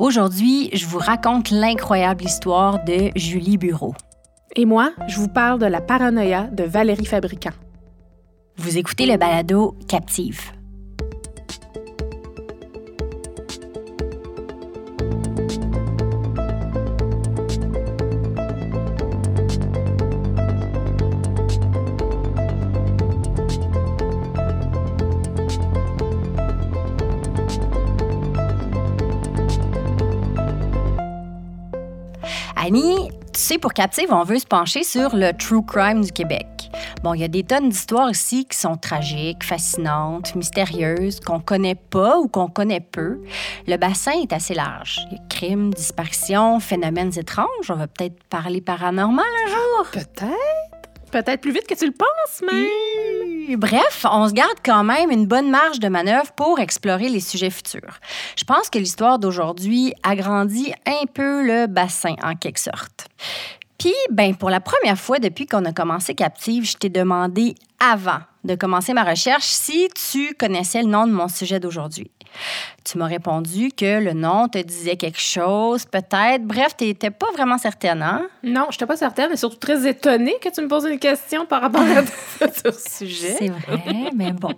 [0.00, 3.92] Aujourd'hui, je vous raconte l'incroyable histoire de Julie Bureau.
[4.56, 7.52] Et moi, je vous parle de la paranoïa de Valérie Fabricant.
[8.56, 10.40] Vous écoutez le balado Captive.
[33.58, 36.46] Pour Captive, on veut se pencher sur le true crime du Québec.
[37.02, 41.74] Bon, il y a des tonnes d'histoires ici qui sont tragiques, fascinantes, mystérieuses, qu'on connaît
[41.74, 43.20] pas ou qu'on connaît peu.
[43.66, 45.00] Le bassin est assez large.
[45.10, 47.70] Il y a crimes, disparitions, phénomènes étranges.
[47.70, 49.90] On va peut-être parler paranormal un jour.
[49.92, 50.69] Peut-être.
[51.10, 53.56] Peut-être plus vite que tu le penses, mais...
[53.56, 57.50] Bref, on se garde quand même une bonne marge de manœuvre pour explorer les sujets
[57.50, 57.98] futurs.
[58.36, 63.08] Je pense que l'histoire d'aujourd'hui agrandit un peu le bassin en quelque sorte.
[63.78, 68.20] Puis, ben, pour la première fois depuis qu'on a commencé Captive, je t'ai demandé avant
[68.44, 72.10] de commencer ma recherche si tu connaissais le nom de mon sujet d'aujourd'hui.
[72.84, 76.42] Tu m'as répondu que le nom te disait quelque chose, peut-être.
[76.44, 78.26] Bref, tu n'étais pas vraiment certaine, hein?
[78.42, 81.46] Non, je n'étais pas certaine, mais surtout très étonnée que tu me poses une question
[81.46, 83.36] par rapport à ce sujet.
[83.38, 84.54] C'est vrai, mais bon.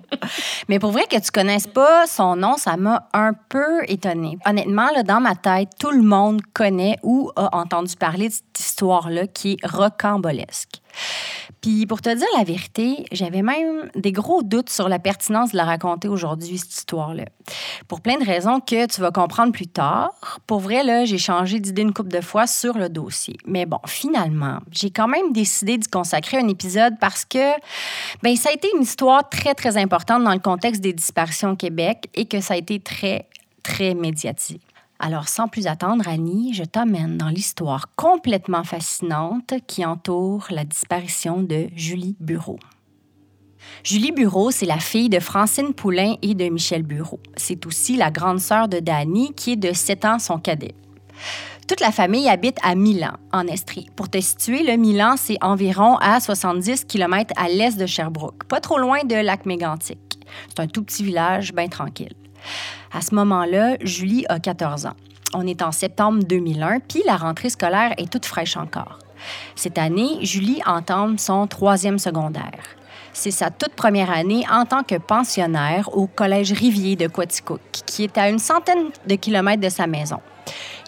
[0.69, 4.39] Mais pour vrai que tu connaisses pas son nom, ça m'a un peu étonnée.
[4.47, 8.61] Honnêtement, là, dans ma tête, tout le monde connaît ou a entendu parler de cette
[8.61, 10.81] histoire-là qui est rocambolesque.
[11.63, 15.57] Puis pour te dire la vérité, j'avais même des gros doutes sur la pertinence de
[15.57, 17.25] la raconter aujourd'hui, cette histoire-là.
[17.87, 20.41] Pour plein de raisons que tu vas comprendre plus tard.
[20.49, 23.37] Pour vrai, là, j'ai changé d'idée une couple de fois sur le dossier.
[23.47, 27.53] Mais bon, finalement, j'ai quand même décidé d'y consacrer un épisode parce que
[28.25, 31.57] ben, ça a été une histoire très, très importante dans le contexte des disparitions au
[31.57, 33.29] Québec et que ça a été très,
[33.63, 34.61] très médiatisé.
[35.05, 41.43] Alors, sans plus attendre, Annie, je t'amène dans l'histoire complètement fascinante qui entoure la disparition
[41.43, 42.61] de Julie Bureau.
[43.83, 47.19] Julie Bureau, c'est la fille de Francine Poulain et de Michel Bureau.
[47.37, 50.77] C'est aussi la grande sœur de Dany, qui est de 7 ans son cadet.
[51.67, 53.89] Toute la famille habite à Milan, en Estrie.
[53.97, 58.61] Pour te situer, le Milan, c'est environ à 70 km à l'est de Sherbrooke, pas
[58.61, 59.99] trop loin de lac Mégantic.
[60.47, 62.15] C'est un tout petit village bien tranquille.
[62.95, 64.97] À ce moment-là, Julie a 14 ans.
[65.33, 68.99] On est en septembre 2001, puis la rentrée scolaire est toute fraîche encore.
[69.57, 72.61] Cette année, Julie entame son troisième secondaire.
[73.15, 78.05] C'est sa toute première année en tant que pensionnaire au Collège Rivier de Quaticook, qui
[78.05, 80.21] est à une centaine de kilomètres de sa maison.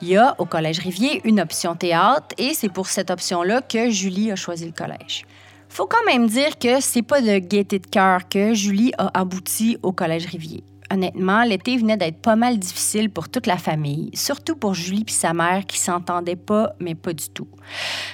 [0.02, 3.88] Il y a au Collège Rivier une option théâtre et c'est pour cette option-là que
[3.88, 5.24] Julie a choisi le collège.
[5.70, 9.78] Faut quand même dire que c'est pas de gaieté de cœur que Julie a abouti
[9.82, 10.64] au Collège Rivier
[10.94, 15.12] honnêtement, l'été venait d'être pas mal difficile pour toute la famille, surtout pour Julie et
[15.12, 17.48] sa mère qui s'entendaient pas, mais pas du tout.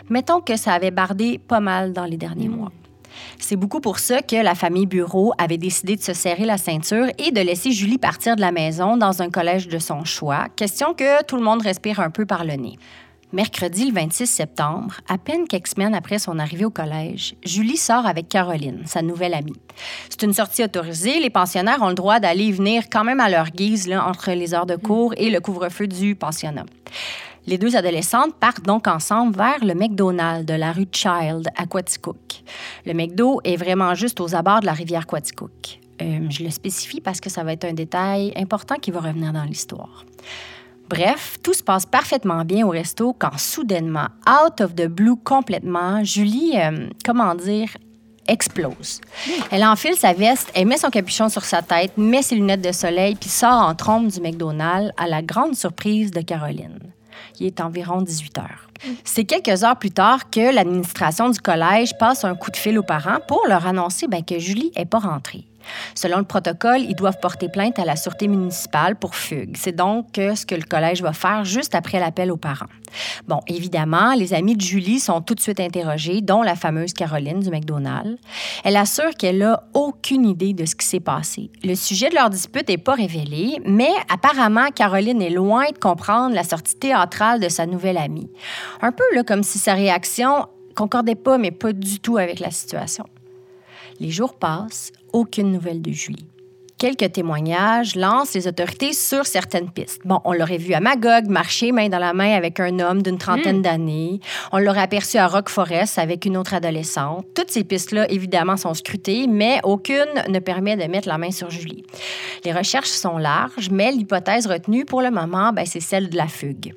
[0.08, 2.56] Mettons que ça avait bardé pas mal dans les derniers mm.
[2.56, 2.72] mois.
[3.38, 7.06] C'est beaucoup pour ça que la famille Bureau avait décidé de se serrer la ceinture
[7.18, 10.94] et de laisser Julie partir de la maison dans un collège de son choix, question
[10.94, 12.78] que tout le monde respire un peu par le nez.
[13.32, 18.04] Mercredi le 26 septembre, à peine quelques semaines après son arrivée au collège, Julie sort
[18.04, 19.60] avec Caroline, sa nouvelle amie.
[20.08, 21.20] C'est une sortie autorisée.
[21.20, 24.32] Les pensionnaires ont le droit d'aller et venir quand même à leur guise là, entre
[24.32, 26.66] les heures de cours et le couvre-feu du pensionnat.
[27.46, 32.42] Les deux adolescentes partent donc ensemble vers le McDonald's de la rue Child à Quaticook.
[32.84, 35.78] Le McDo est vraiment juste aux abords de la rivière Quaticook.
[36.02, 39.32] Euh, je le spécifie parce que ça va être un détail important qui va revenir
[39.32, 40.04] dans l'histoire.
[40.90, 46.02] Bref, tout se passe parfaitement bien au resto quand soudainement, out of the blue complètement,
[46.02, 47.68] Julie, euh, comment dire,
[48.26, 49.00] explose.
[49.52, 52.72] Elle enfile sa veste, elle met son capuchon sur sa tête, met ses lunettes de
[52.72, 56.80] soleil, puis sort en trompe du McDonald's à la grande surprise de Caroline.
[57.38, 58.66] Il est environ 18 heures.
[59.04, 62.82] C'est quelques heures plus tard que l'administration du collège passe un coup de fil aux
[62.82, 65.44] parents pour leur annoncer ben, que Julie n'est pas rentrée.
[65.94, 69.56] Selon le protocole, ils doivent porter plainte à la sûreté municipale pour fugue.
[69.56, 72.66] C'est donc ce que le collège va faire juste après l'appel aux parents.
[73.28, 77.40] Bon, évidemment, les amis de Julie sont tout de suite interrogés, dont la fameuse Caroline
[77.40, 78.18] du McDonald's.
[78.64, 81.50] Elle assure qu'elle n'a aucune idée de ce qui s'est passé.
[81.62, 86.34] Le sujet de leur dispute n'est pas révélé, mais apparemment, Caroline est loin de comprendre
[86.34, 88.30] la sortie théâtrale de sa nouvelle amie.
[88.82, 93.04] Un peu comme si sa réaction concordait pas, mais pas du tout avec la situation.
[94.00, 96.24] Les jours passent, aucune nouvelle de Julie.
[96.78, 100.00] Quelques témoignages lancent les autorités sur certaines pistes.
[100.06, 103.18] Bon, on l'aurait vu à Magog marcher main dans la main avec un homme d'une
[103.18, 104.20] trentaine d'années.
[104.52, 107.26] On l'aurait aperçu à Rock Forest avec une autre adolescente.
[107.34, 111.50] Toutes ces pistes-là, évidemment, sont scrutées, mais aucune ne permet de mettre la main sur
[111.50, 111.84] Julie.
[112.46, 116.26] Les recherches sont larges, mais l'hypothèse retenue pour le moment, ben, c'est celle de la
[116.26, 116.72] fugue.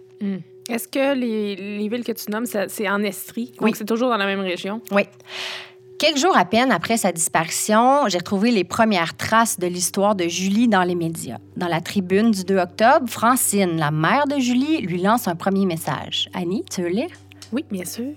[0.70, 3.54] Est-ce que les, les villes que tu nommes, c'est en Estrie?
[3.62, 3.70] Oui.
[3.70, 4.82] Donc, c'est toujours dans la même région?
[4.92, 5.04] Oui.
[6.04, 10.28] Quelques jours à peine après sa disparition, j'ai retrouvé les premières traces de l'histoire de
[10.28, 11.38] Julie dans les médias.
[11.56, 15.66] Dans la tribune du 2 octobre, Francine, la mère de Julie, lui lance un premier
[15.66, 16.28] message.
[16.34, 17.08] Annie, tu veux lire?
[17.54, 18.12] Oui, bien sûr.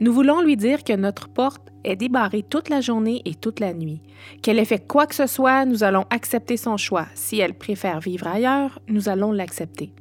[0.00, 3.74] Nous voulons lui dire que notre porte est débarrée toute la journée et toute la
[3.74, 4.00] nuit.
[4.40, 7.08] Qu'elle ait fait quoi que ce soit, nous allons accepter son choix.
[7.14, 9.92] Si elle préfère vivre ailleurs, nous allons l'accepter.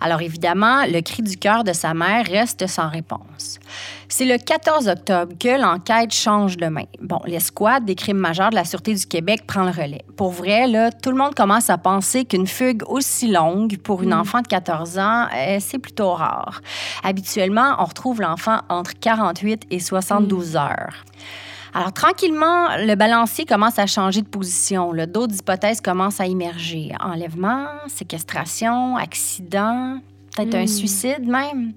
[0.00, 3.58] Alors évidemment, le cri du cœur de sa mère reste sans réponse.
[4.08, 6.84] C'est le 14 octobre que l'enquête change de main.
[7.00, 10.04] Bon, l'escouade des crimes majeurs de la Sûreté du Québec prend le relais.
[10.16, 14.14] Pour vrai, là, tout le monde commence à penser qu'une fugue aussi longue pour une
[14.14, 16.60] enfant de 14 ans, euh, c'est plutôt rare.
[17.02, 21.04] Habituellement, on retrouve l'enfant entre 48 et 72 heures.
[21.72, 24.92] Alors, tranquillement, le balancier commence à changer de position.
[25.06, 26.92] D'autres hypothèses commencent à émerger.
[27.00, 29.98] Enlèvement, séquestration, accident,
[30.34, 31.72] peut-être un suicide même.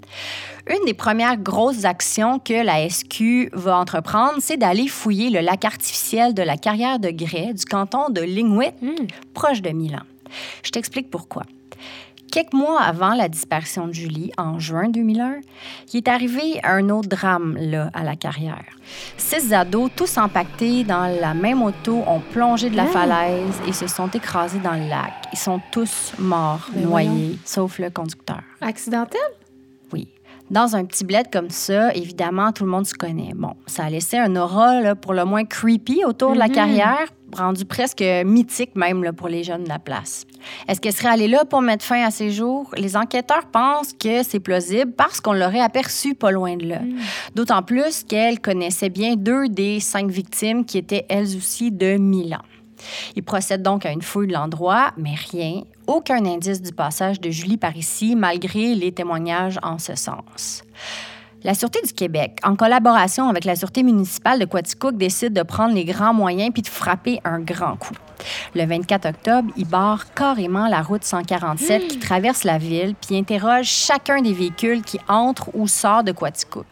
[0.68, 5.66] Une des premières grosses actions que la SQ va entreprendre, c'est d'aller fouiller le lac
[5.66, 8.74] artificiel de la carrière de grès du canton de Lingwick,
[9.34, 10.04] proche de Milan.
[10.63, 11.44] Je t'explique pourquoi.
[12.33, 15.41] Quelques mois avant la disparition de Julie, en juin 2001,
[15.94, 18.65] il est arrivé un autre drame là, à la carrière.
[19.18, 23.85] Six ados, tous empaquetés dans la même auto, ont plongé de la falaise et se
[23.85, 25.13] sont écrasés dans le lac.
[25.31, 28.41] Ils sont tous morts, Ben noyés, sauf le conducteur.
[28.62, 29.21] Accidentel?
[30.51, 33.31] Dans un petit bled comme ça, évidemment, tout le monde se connaît.
[33.34, 37.07] Bon, ça a laissé un aura là, pour le moins creepy autour de la carrière,
[37.36, 40.25] rendu presque mythique même là, pour les jeunes de la place.
[40.68, 42.69] Est-ce qu'elle serait allée là pour mettre fin à ses jours?
[42.78, 46.81] Les enquêteurs pensent que c'est plausible parce qu'on l'aurait aperçue pas loin de là.
[47.34, 52.42] D'autant plus qu'elle connaissait bien deux des cinq victimes qui étaient elles aussi de Milan.
[53.15, 57.30] Ils procèdent donc à une fouille de l'endroit, mais rien, aucun indice du passage de
[57.30, 60.63] Julie par ici, malgré les témoignages en ce sens.
[61.45, 65.75] La Sûreté du Québec, en collaboration avec la Sûreté municipale de Quaticook, décide de prendre
[65.75, 67.95] les grands moyens puis de frapper un grand coup.
[68.56, 73.66] Le 24 octobre, il barre carrément la route 147 qui traverse la ville puis interroge
[73.66, 76.66] chacun des véhicules qui entre ou sort de Quaticook.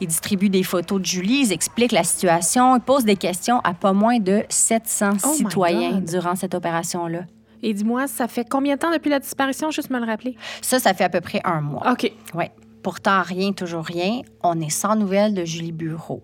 [0.00, 3.74] Il distribue des photos de Julie, ils expliquent la situation, ils posent des questions à
[3.74, 7.24] pas moins de 700 Oh my citoyens durant cette opération-là.
[7.62, 9.70] Et dis-moi, ça fait combien de temps depuis la disparition?
[9.70, 10.36] Juste me le rappeler.
[10.62, 11.92] Ça, ça fait à peu près un mois.
[11.92, 12.10] OK.
[12.34, 12.46] Oui.
[12.88, 14.22] Pourtant, rien, toujours rien.
[14.42, 16.22] On est sans nouvelles de Julie Bureau.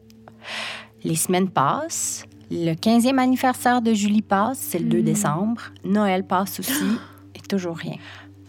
[1.03, 2.25] Les semaines passent.
[2.51, 5.61] Le 15e anniversaire de Julie passe, c'est le 2 décembre.
[5.85, 6.97] Noël passe aussi,
[7.35, 7.97] et toujours rien.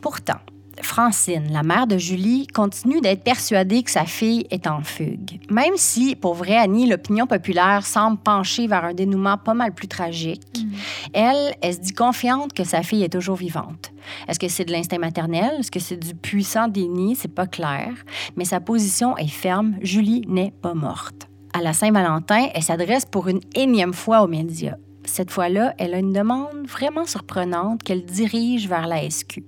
[0.02, 0.40] Pourtant,
[0.82, 5.40] Francine, la mère de Julie, continue d'être persuadée que sa fille est en fugue.
[5.50, 9.88] Même si, pour vrai, Annie, l'opinion populaire semble pencher vers un dénouement pas mal plus
[9.88, 10.66] tragique,
[11.14, 13.92] elle, elle se dit confiante que sa fille est toujours vivante.
[14.28, 15.52] Est-ce que c'est de l'instinct maternel?
[15.60, 17.16] Est-ce que c'est du puissant déni?
[17.16, 17.94] C'est pas clair.
[18.36, 19.76] Mais sa position est ferme.
[19.82, 21.28] Julie n'est pas morte.
[21.54, 24.76] À la Saint-Valentin, elle s'adresse pour une énième fois aux médias.
[25.06, 29.44] Cette fois-là, elle a une demande vraiment surprenante qu'elle dirige vers la SQ.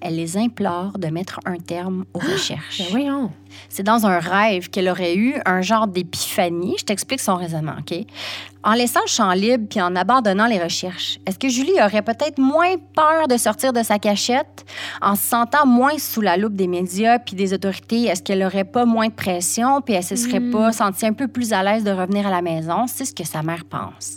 [0.00, 2.78] Elle les implore de mettre un terme aux recherches.
[2.78, 3.30] Ben voyons.
[3.68, 6.76] C'est dans un rêve qu'elle aurait eu un genre d'épiphanie.
[6.78, 8.06] Je t'explique son raisonnement, OK?
[8.66, 12.40] En laissant le champ libre puis en abandonnant les recherches, est-ce que Julie aurait peut-être
[12.40, 14.64] moins peur de sortir de sa cachette?
[15.00, 18.64] En se sentant moins sous la loupe des médias puis des autorités, est-ce qu'elle aurait
[18.64, 21.84] pas moins de pression puis elle se serait pas sentie un peu plus à l'aise
[21.84, 22.88] de revenir à la maison?
[22.88, 24.16] C'est ce que sa mère pense.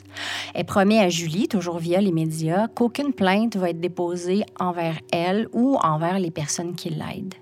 [0.56, 5.48] Elle promet à Julie, toujours via les médias, qu'aucune plainte va être déposée envers elle
[5.54, 7.36] ou envers les personnes qui l'aident.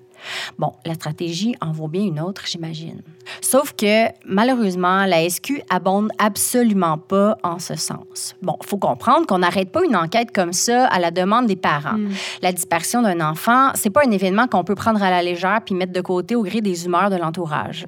[0.57, 3.01] Bon, la stratégie en vaut bien une autre, j'imagine.
[3.41, 8.35] Sauf que, malheureusement, la SQ abonde absolument pas en ce sens.
[8.41, 11.97] Bon, faut comprendre qu'on n'arrête pas une enquête comme ça à la demande des parents.
[12.41, 15.75] La disparition d'un enfant, c'est pas un événement qu'on peut prendre à la légère puis
[15.75, 17.87] mettre de côté au gré des humeurs de l'entourage.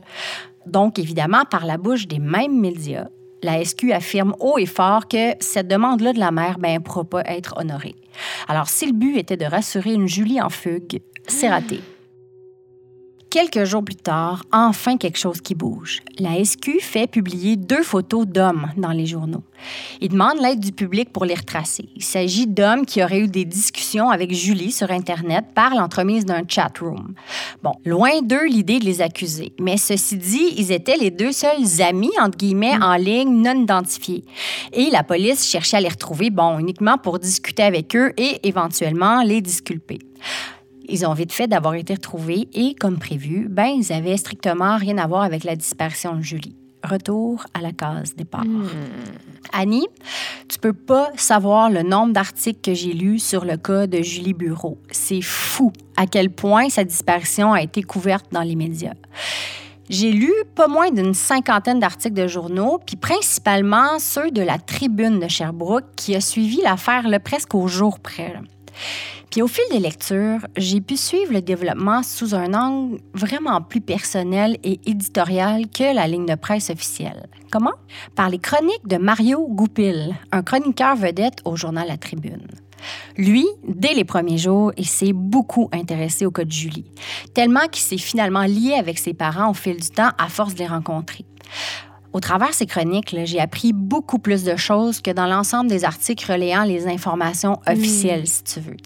[0.66, 3.08] Donc, évidemment, par la bouche des mêmes médias,
[3.42, 7.04] la SQ affirme haut et fort que cette demande-là de la mère ben, ne pourra
[7.06, 7.96] pas être honorée.
[8.48, 11.82] Alors, si le but était de rassurer une Julie en fugue, c'est raté.
[13.30, 16.00] Quelques jours plus tard, enfin quelque chose qui bouge.
[16.18, 19.44] La SQ fait publier deux photos d'hommes dans les journaux.
[20.02, 21.90] Il demande l'aide du public pour les retracer.
[21.96, 26.42] Il s'agit d'hommes qui auraient eu des discussions avec Julie sur Internet par l'entremise d'un
[26.48, 27.14] chat room.
[27.62, 29.54] Bon, loin d'eux l'idée de les accuser.
[29.60, 34.24] Mais ceci dit, ils étaient les deux seuls amis, entre guillemets, en ligne non identifiés.
[34.74, 39.22] Et la police cherchait à les retrouver, bon, uniquement pour discuter avec eux et éventuellement
[39.22, 40.00] les disculper.
[40.90, 44.98] Ils ont vite fait d'avoir été retrouvés et, comme prévu, ben, ils avaient strictement rien
[44.98, 46.56] à voir avec la disparition de Julie.
[46.84, 48.46] Retour à la case départ.
[49.52, 49.88] Annie,
[50.48, 54.34] tu peux pas savoir le nombre d'articles que j'ai lus sur le cas de Julie
[54.34, 54.78] Bureau.
[54.90, 58.94] C'est fou à quel point sa disparition a été couverte dans les médias.
[59.90, 65.20] J'ai lu pas moins d'une cinquantaine d'articles de journaux, puis principalement ceux de la Tribune
[65.20, 68.34] de Sherbrooke qui a suivi l'affaire presque au jour près.
[68.34, 68.40] là.
[69.32, 73.82] Puis au fil des lectures, j'ai pu suivre le développement sous un angle vraiment plus
[73.82, 77.28] personnel et éditorial que la ligne de presse officielle.
[77.52, 77.74] Comment?
[78.16, 82.48] Par les chroniques de Mario Goupil, un chroniqueur vedette au journal La Tribune.
[83.18, 86.86] Lui, dès les premiers jours, il s'est beaucoup intéressé au cas de Julie,
[87.34, 90.60] tellement qu'il s'est finalement lié avec ses parents au fil du temps à force de
[90.60, 91.26] les rencontrer.
[92.12, 95.86] Au travers de ces chroniques, j'ai appris beaucoup plus de choses que dans l'ensemble des
[95.86, 98.78] articles relayant les informations officielles, si tu veux.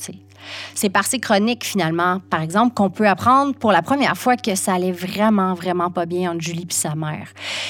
[0.75, 4.55] C'est par ces chroniques, finalement, par exemple, qu'on peut apprendre pour la première fois que
[4.55, 7.29] ça allait vraiment, vraiment pas bien entre Julie et sa mère.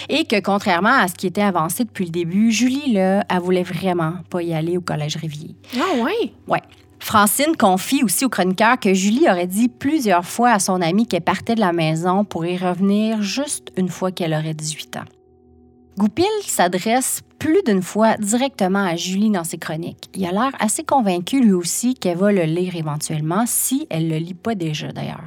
[0.10, 3.64] Et que, contrairement à ce qui était avancé depuis le début, Julie, là, elle voulait
[3.64, 5.56] vraiment pas y aller au Collège Rivier.
[5.76, 6.34] Ah ouais?
[6.48, 6.62] Ouais.
[7.00, 11.22] Francine confie aussi au chroniqueur que Julie aurait dit plusieurs fois à son amie qu'elle
[11.22, 15.06] partait de la maison pour y revenir juste une fois qu'elle aurait 18 ans.
[15.98, 20.10] Goupil s'adresse plus d'une fois directement à Julie dans ses chroniques.
[20.16, 24.16] Il a l'air assez convaincu lui aussi qu'elle va le lire éventuellement, si elle le
[24.16, 25.26] lit pas déjà d'ailleurs.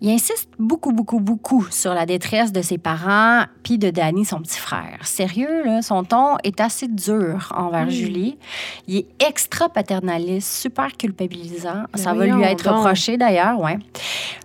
[0.00, 4.40] Il insiste beaucoup, beaucoup, beaucoup sur la détresse de ses parents puis de Danny, son
[4.40, 4.96] petit frère.
[5.02, 8.38] Sérieux, là, son ton est assez dur envers Julie.
[8.88, 11.82] Il est extra paternaliste, super culpabilisant.
[11.94, 12.76] Mais Ça va lui être donc.
[12.78, 13.78] reproché d'ailleurs, ouais.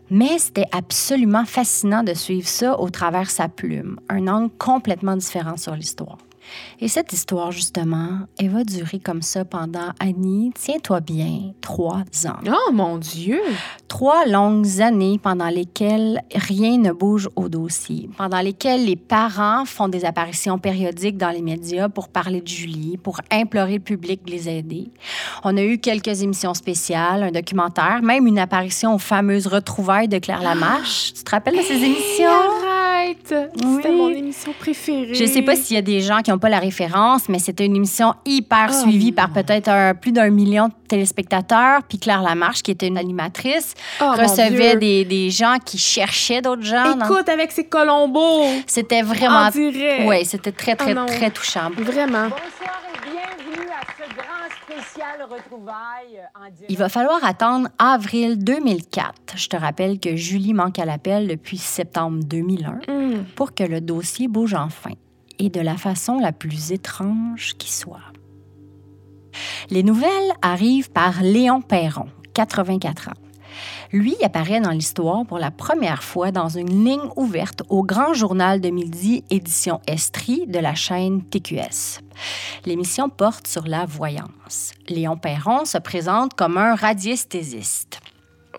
[0.10, 5.56] Mais c'était absolument fascinant de suivre ça au travers sa plume, un angle complètement différent
[5.56, 6.18] sur l'histoire.
[6.80, 12.40] Et cette histoire, justement, elle va durer comme ça pendant, Annie, tiens-toi bien, trois ans.
[12.48, 13.40] Oh mon Dieu!
[13.88, 19.88] Trois longues années pendant lesquelles rien ne bouge au dossier, pendant lesquelles les parents font
[19.88, 24.32] des apparitions périodiques dans les médias pour parler de Julie, pour implorer le public de
[24.32, 24.90] les aider.
[25.44, 30.20] On a eu quelques émissions spéciales, un documentaire, même une apparition aux fameuses retrouvailles de
[30.20, 31.14] Claire Lamarche.
[31.14, 32.65] Tu te rappelles de ces émissions?
[33.32, 33.76] Oui.
[33.78, 35.14] C'était mon émission préférée.
[35.14, 37.66] Je sais pas s'il y a des gens qui n'ont pas la référence, mais c'était
[37.66, 41.82] une émission hyper Oh suivie par peut-être un- plus d'un million de téléspectateurs.
[41.88, 46.64] Puis Claire Lamarche, qui était une animatrice, Oh, recevait des, des gens qui cherchaient d'autres
[46.64, 46.96] gens.
[46.96, 48.46] dans- Écoute, avec ces colombos!
[48.68, 49.48] C'était vraiment.
[49.48, 50.04] En direct.
[50.06, 51.06] Oui, c'était très, très, Oh non.
[51.06, 51.70] très touchant.
[51.78, 52.24] Vraiment.
[52.30, 56.66] Bonsoir et bienvenue à ce grand spécial retrouvailles euh, en direct.
[56.70, 59.38] Il va falloir attendre avril 2004.
[59.38, 63.26] Je te rappelle que Julie manque à l'appel depuis septembre 2001 Hum.
[63.36, 64.92] pour que le dossier bouge enfin
[65.40, 68.00] et de la façon la plus étrange qui soit.
[69.70, 73.12] Les nouvelles arrivent par Léon Perron, 84 ans.
[73.96, 78.60] Lui apparaît dans l'histoire pour la première fois dans une ligne ouverte au Grand Journal
[78.60, 82.02] de Midi, édition Estrie de la chaîne TQS.
[82.66, 84.74] L'émission porte sur la voyance.
[84.90, 88.02] Léon Perron se présente comme un radiesthésiste.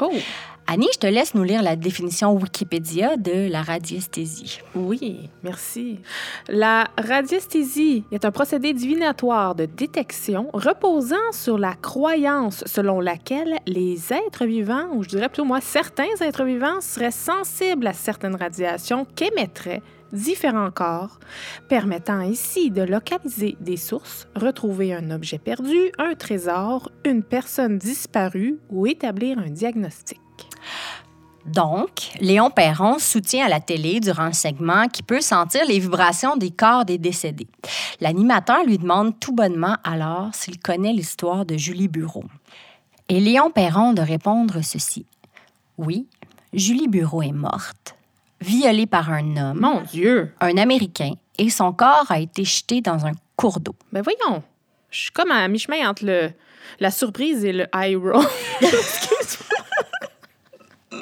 [0.00, 0.10] Oh,
[0.68, 4.60] Annie, je te laisse nous lire la définition Wikipédia de la radiesthésie.
[4.74, 6.00] oui, merci.
[6.48, 14.12] La radiesthésie est un procédé divinatoire de détection reposant sur la croyance selon laquelle les
[14.12, 19.06] êtres vivants, ou je dirais plutôt moi, certains êtres vivants seraient sensibles à certaines radiations
[19.14, 19.82] qu'émettraient
[20.12, 21.20] différents corps,
[21.68, 28.58] permettant ainsi de localiser des sources, retrouver un objet perdu, un trésor, une personne disparue
[28.68, 30.20] ou établir un diagnostic.
[31.46, 36.36] Donc, Léon Perron soutient à la télé durant le segment qui peut sentir les vibrations
[36.36, 37.46] des corps des décédés.
[38.00, 42.24] L'animateur lui demande tout bonnement alors s'il connaît l'histoire de Julie Bureau.
[43.08, 45.06] Et Léon Perron de répondre ceci.
[45.78, 46.08] Oui,
[46.52, 47.94] Julie Bureau est morte,
[48.40, 50.32] violée par un homme, Mon Dieu!
[50.40, 53.76] un Américain, et son corps a été jeté dans un cours d'eau.
[53.92, 54.42] Ben voyons,
[54.90, 56.30] je suis comme à mi-chemin entre le,
[56.80, 58.26] la surprise et le high roll.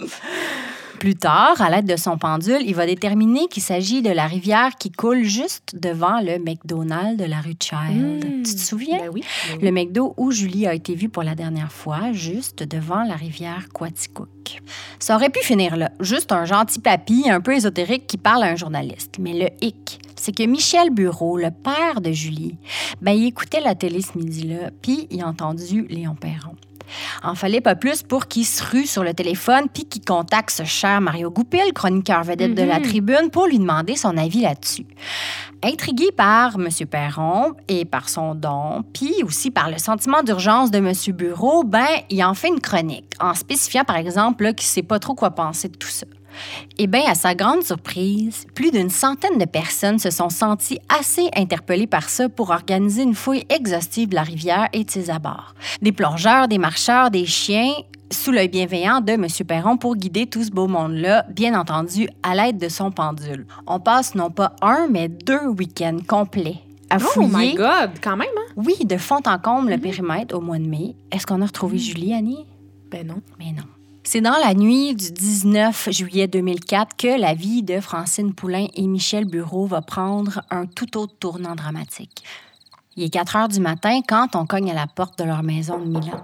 [0.99, 4.77] Plus tard, à l'aide de son pendule, il va déterminer qu'il s'agit de la rivière
[4.79, 8.25] qui coule juste devant le McDonald's de la rue Child.
[8.25, 8.43] Hmm.
[8.43, 8.99] Tu te souviens?
[8.99, 9.23] Ben oui.
[9.23, 9.65] ben oui.
[9.65, 13.69] Le McDo où Julie a été vue pour la dernière fois, juste devant la rivière
[13.73, 14.63] Quaticook.
[14.99, 18.47] Ça aurait pu finir là, juste un gentil papy un peu ésotérique qui parle à
[18.47, 19.17] un journaliste.
[19.19, 22.57] Mais le hic, c'est que Michel Bureau, le père de Julie,
[23.03, 26.57] ben, il écoutait la télé ce midi-là, puis il a entendu Léon Perron.
[27.23, 30.65] En fallait pas plus pour qu'il se rue sur le téléphone puis qu'il contacte ce
[30.65, 34.87] cher Mario Goupil, chroniqueur vedette de la tribune, pour lui demander son avis là-dessus.
[35.63, 36.69] Intrigué par M.
[36.91, 40.93] Perron et par son don, puis aussi par le sentiment d'urgence de M.
[41.15, 45.15] Bureau, ben, il en fait une chronique, en spécifiant par exemple qu'il sait pas trop
[45.15, 46.07] quoi penser de tout ça.
[46.79, 51.29] Eh bien, à sa grande surprise, plus d'une centaine de personnes se sont senties assez
[51.37, 55.55] interpellées par ça pour organiser une fouille exhaustive de la rivière et de ses abords.
[55.83, 57.73] Des plongeurs, des marcheurs, des chiens,
[58.13, 59.27] sous l'œil bienveillant de M.
[59.47, 63.47] Perron pour guider tout ce beau monde-là, bien entendu, à l'aide de son pendule.
[63.67, 66.59] On passe non pas un, mais deux week-ends complets
[66.91, 67.29] à Oh fouiller.
[67.33, 68.53] my God, quand même, hein?
[68.57, 70.95] Oui, de fond en comble le périmètre au mois de mai.
[71.11, 72.47] Est-ce qu'on a retrouvé Julie, Annie?
[72.91, 73.21] Ben non.
[73.39, 73.65] Mais non.
[74.07, 78.87] C'est dans la nuit du 19 juillet 2004 que la vie de Francine Poulain et
[78.87, 82.23] Michel Bureau va prendre un tout autre tournant dramatique.
[82.97, 85.79] Il est 4 heures du matin quand on cogne à la porte de leur maison
[85.79, 86.21] de Milan.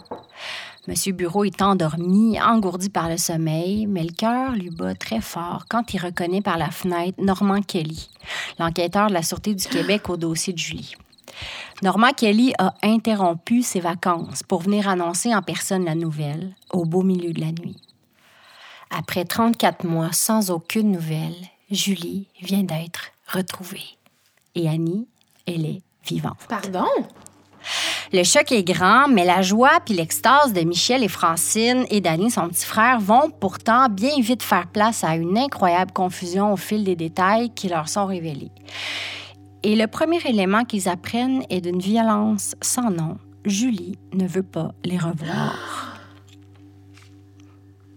[0.89, 5.65] Monsieur Bureau est endormi, engourdi par le sommeil, mais le cœur lui bat très fort
[5.69, 8.11] quand il reconnaît par la fenêtre Normand Kelly,
[8.59, 10.95] l'enquêteur de la Sûreté du Québec au dossier de Julie.
[11.83, 17.03] Normand Kelly a interrompu ses vacances pour venir annoncer en personne la nouvelle au beau
[17.03, 17.77] milieu de la nuit.
[18.91, 21.37] Après 34 mois sans aucune nouvelle,
[21.71, 23.97] Julie vient d'être retrouvée.
[24.55, 25.07] Et Annie,
[25.47, 26.47] elle est vivante.
[26.49, 26.89] Pardon?
[28.13, 32.31] Le choc est grand, mais la joie puis l'extase de Michel et Francine et d'Annie,
[32.31, 36.83] son petit frère, vont pourtant bien vite faire place à une incroyable confusion au fil
[36.83, 38.51] des détails qui leur sont révélés.
[39.63, 43.19] Et le premier élément qu'ils apprennent est d'une violence sans nom.
[43.45, 45.55] Julie ne veut pas les revoir.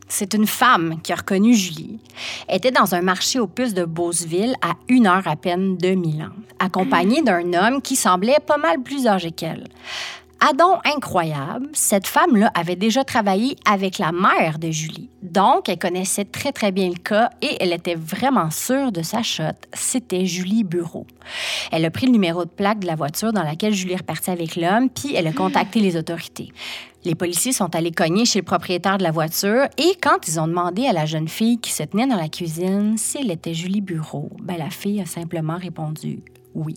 [0.09, 1.99] C'est une femme qui a reconnu Julie.
[2.47, 5.89] Elle était dans un marché aux puces de Beauceville à une heure à peine de
[5.95, 6.29] Milan,
[6.59, 9.67] accompagnée d'un homme qui semblait pas mal plus âgé qu'elle.
[10.45, 15.09] Adon incroyable, cette femme-là avait déjà travaillé avec la mère de Julie.
[15.21, 19.23] Donc, elle connaissait très, très bien le cas et elle était vraiment sûre de sa
[19.23, 19.55] shot.
[19.71, 21.07] C'était Julie Bureau.
[21.71, 24.31] Elle a pris le numéro de plaque de la voiture dans laquelle Julie est repartie
[24.31, 26.51] avec l'homme, puis elle a contacté les autorités.
[27.05, 30.47] Les policiers sont allés cogner chez le propriétaire de la voiture et quand ils ont
[30.47, 33.81] demandé à la jeune fille qui se tenait dans la cuisine si elle était Julie
[33.81, 36.19] Bureau, ben la fille a simplement répondu
[36.53, 36.75] oui.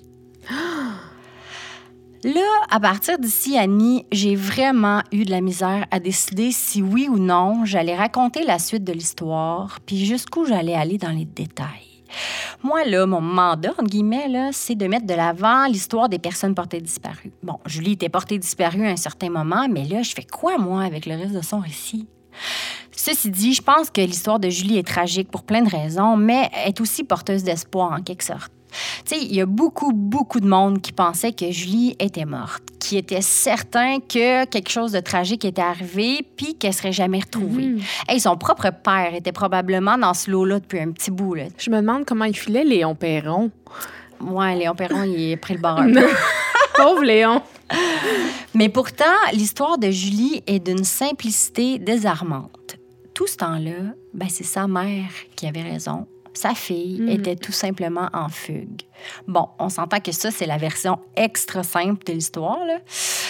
[2.24, 7.08] Là, à partir d'ici, Annie, j'ai vraiment eu de la misère à décider si oui
[7.10, 12.02] ou non j'allais raconter la suite de l'histoire, puis jusqu'où j'allais aller dans les détails.
[12.62, 16.54] Moi, là, mon mandat, entre guillemets, là, c'est de mettre de l'avant l'histoire des personnes
[16.54, 17.32] portées disparues.
[17.42, 20.82] Bon, Julie était portée disparue à un certain moment, mais là, je fais quoi, moi,
[20.82, 22.06] avec le reste de son récit?
[22.92, 26.50] Ceci dit, je pense que l'histoire de Julie est tragique pour plein de raisons, mais
[26.64, 28.52] est aussi porteuse d'espoir en quelque sorte.
[29.04, 32.62] Tu sais, il y a beaucoup, beaucoup de monde qui pensait que Julie était morte,
[32.78, 37.76] qui était certain que quelque chose de tragique était arrivé, puis qu'elle serait jamais retrouvée.
[38.08, 41.34] Hey, son propre père était probablement dans ce lot-là depuis un petit bout.
[41.34, 41.44] Là.
[41.58, 43.50] Je me demande comment il filait Léon Perron.
[44.20, 46.06] Ouais, Léon Perron, il est pris le bord un peu.
[46.76, 47.42] Pauvre Léon.
[48.54, 52.76] Mais pourtant, l'histoire de Julie est d'une simplicité désarmante.
[53.14, 56.06] Tout ce temps-là, ben, c'est sa mère qui avait raison.
[56.36, 57.08] Sa fille Mhm.
[57.08, 58.82] était tout simplement en fugue.
[59.26, 62.58] Bon, on s'entend que ça, c'est la version extra simple de l'histoire.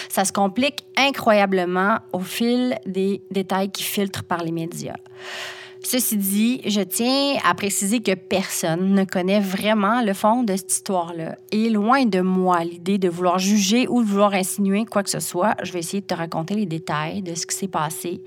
[0.09, 4.97] Ça se complique incroyablement au fil des détails qui filtrent par les médias.
[5.85, 10.73] Ceci dit, je tiens à préciser que personne ne connaît vraiment le fond de cette
[10.73, 11.37] histoire-là.
[11.53, 15.21] Et loin de moi l'idée de vouloir juger ou de vouloir insinuer quoi que ce
[15.21, 18.21] soit, je vais essayer de te raconter les détails de ce qui s'est passé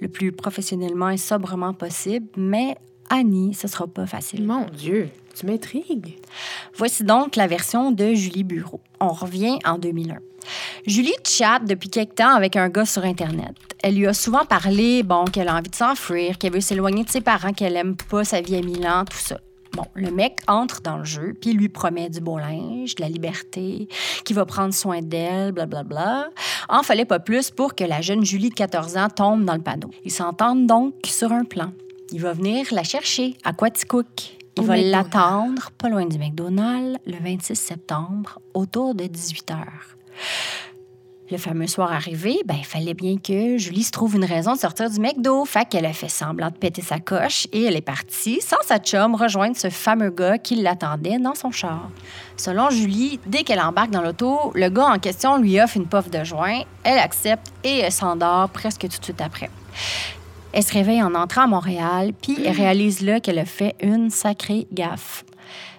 [0.00, 2.26] le plus professionnellement et sobrement possible.
[2.36, 2.76] Mais
[3.10, 4.46] Annie, ce sera pas facile.
[4.46, 6.16] Mon Dieu, tu m'intrigues.
[6.76, 8.80] Voici donc la version de Julie Bureau.
[9.00, 10.18] On revient en 2001.
[10.86, 13.54] Julie chatte depuis quelque temps avec un gars sur Internet.
[13.82, 17.10] Elle lui a souvent parlé, bon, qu'elle a envie de s'enfuir, qu'elle veut s'éloigner de
[17.10, 19.38] ses parents, qu'elle aime pas sa vie à Milan, tout ça.
[19.72, 23.08] Bon, le mec entre dans le jeu, puis lui promet du beau linge, de la
[23.08, 23.88] liberté,
[24.24, 26.30] qu'il va prendre soin d'elle, blablabla.
[26.68, 29.62] En fallait pas plus pour que la jeune Julie de 14 ans tombe dans le
[29.62, 29.90] panneau.
[30.04, 31.72] Ils s'entendent donc sur un plan.
[32.12, 34.38] Il va venir la chercher à Quaticook.
[34.56, 39.96] Il Au va l'attendre pas loin du McDonald's le 26 septembre, autour de 18 heures.
[41.30, 44.58] Le fameux soir arrivé, ben, il fallait bien que Julie se trouve une raison de
[44.58, 45.44] sortir du McDo.
[45.44, 48.78] Fait qu'elle a fait semblant de péter sa coche et elle est partie, sans sa
[48.78, 51.88] chum, rejoindre ce fameux gars qui l'attendait dans son char.
[52.36, 56.10] Selon Julie, dès qu'elle embarque dans l'auto, le gars en question lui offre une puff
[56.10, 56.62] de joint.
[56.82, 59.50] Elle accepte et elle s'endort presque tout de suite après.
[60.52, 64.10] Elle se réveille en entrant à Montréal, puis elle réalise là qu'elle a fait une
[64.10, 65.24] sacrée gaffe.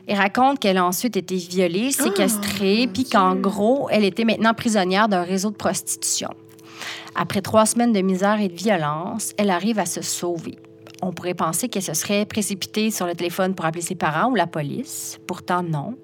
[0.08, 5.10] Elle raconte qu'elle a ensuite été violée, séquestrée, puis qu'en gros, elle était maintenant prisonnière
[5.10, 6.30] d'un réseau de prostitution.
[7.16, 10.58] Après trois semaines de misère et de violence, elle arrive à se sauver.
[11.04, 14.36] On pourrait penser qu'elle se serait précipitée sur le téléphone pour appeler ses parents ou
[14.36, 15.20] la police.
[15.28, 15.96] Pourtant, non.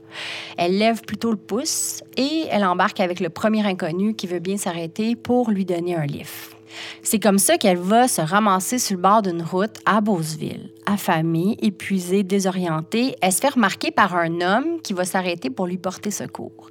[0.57, 4.57] Elle lève plutôt le pouce et elle embarque avec le premier inconnu qui veut bien
[4.57, 6.56] s'arrêter pour lui donner un lift.
[7.03, 10.71] C'est comme ça qu'elle va se ramasser sur le bord d'une route à Beauceville.
[10.85, 15.77] Affamée, épuisée, désorientée, elle se fait remarquer par un homme qui va s'arrêter pour lui
[15.77, 16.69] porter secours.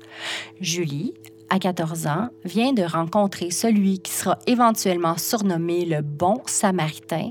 [0.61, 1.15] Julie,
[1.51, 7.31] à 14 ans, vient de rencontrer celui qui sera éventuellement surnommé le bon samaritain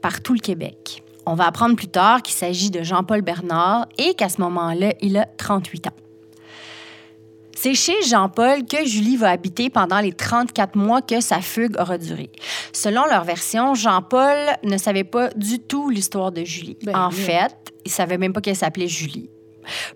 [0.00, 1.02] par tout le Québec.
[1.26, 5.16] On va apprendre plus tard qu'il s'agit de Jean-Paul Bernard et qu'à ce moment-là, il
[5.18, 6.07] a 38 ans.
[7.60, 11.98] C'est chez Jean-Paul que Julie va habiter pendant les 34 mois que sa fugue aura
[11.98, 12.30] duré.
[12.72, 16.78] Selon leur version, Jean-Paul ne savait pas du tout l'histoire de Julie.
[16.84, 19.28] Ben, en fait, il savait même pas qu'elle s'appelait Julie.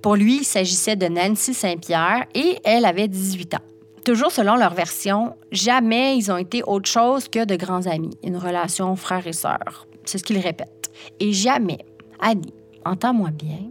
[0.03, 3.64] Pour lui, il s'agissait de Nancy Saint-Pierre et elle avait 18 ans.
[4.05, 8.38] Toujours selon leur version, jamais ils ont été autre chose que de grands amis, une
[8.38, 9.87] relation frère et sœur.
[10.05, 10.90] C'est ce qu'ils répètent.
[11.20, 11.79] Et jamais,
[12.18, 13.70] Annie, entends-moi bien,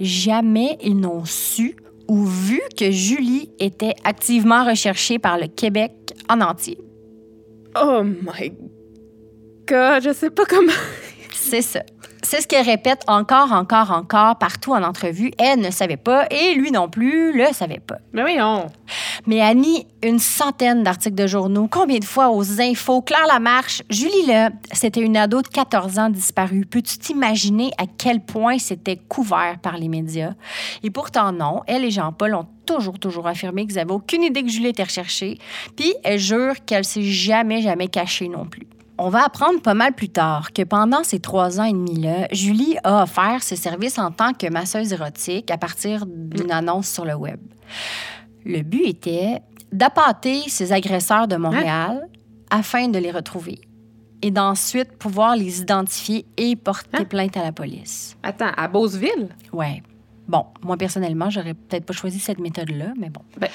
[0.00, 1.76] jamais ils n'ont su
[2.08, 5.92] ou vu que Julie était activement recherchée par le Québec
[6.28, 6.78] en entier.
[7.80, 8.52] Oh my
[9.66, 10.72] God, je sais pas comment.
[11.32, 11.82] C'est ça.
[12.22, 15.30] C'est ce qu'elle répète encore, encore, encore partout en entrevue.
[15.38, 17.98] Elle ne savait pas et lui non plus le savait pas.
[18.12, 18.66] Mais oui, on.
[19.26, 24.26] Mais Annie, une centaine d'articles de journaux, combien de fois aux infos, Claire Lamarche, Julie
[24.26, 26.66] là, c'était une ado de 14 ans disparue.
[26.66, 30.34] Peux-tu t'imaginer à quel point c'était couvert par les médias?
[30.82, 34.48] Et pourtant non, elle et Jean-Paul ont toujours, toujours affirmé qu'ils n'avaient aucune idée que
[34.50, 35.38] Julie était recherchée.
[35.76, 38.66] Puis elle jure qu'elle s'est jamais, jamais cachée non plus.
[39.00, 42.76] On va apprendre pas mal plus tard que pendant ces trois ans et demi-là, Julie
[42.82, 47.14] a offert ses services en tant que masseuse érotique à partir d'une annonce sur le
[47.14, 47.38] web.
[48.48, 52.08] Le but était d'appâter ces agresseurs de Montréal
[52.50, 53.60] afin de les retrouver
[54.22, 57.04] et d'ensuite pouvoir les identifier et porter Hein?
[57.04, 58.16] plainte à la police.
[58.22, 59.28] Attends, à Beauceville?
[59.52, 59.82] Ouais.
[60.26, 63.20] Bon, moi personnellement, j'aurais peut-être pas choisi cette méthode-là, mais bon.
[63.38, 63.48] Ben-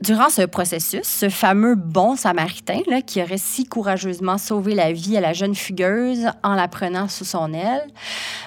[0.00, 5.16] Durant ce processus, ce fameux bon samaritain là, qui aurait si courageusement sauvé la vie
[5.18, 7.86] à la jeune fugueuse en la prenant sous son aile,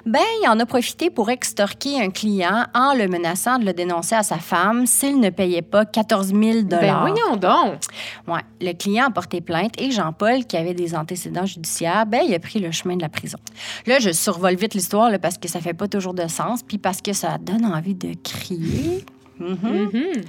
[0.05, 4.15] ben, il en a profité pour extorquer un client en le menaçant de le dénoncer
[4.15, 7.81] à sa femme s'il ne payait pas 14 000 Ben voyons donc.
[8.27, 12.33] Ouais, le client a porté plainte et Jean-Paul, qui avait des antécédents judiciaires, ben, il
[12.33, 13.37] a pris le chemin de la prison.
[13.85, 17.01] Là, je survole vite l'histoire parce que ça fait pas toujours de sens, puis parce
[17.01, 19.05] que ça donne envie de crier.
[19.39, 19.57] Mhm.
[19.63, 20.21] Mhm.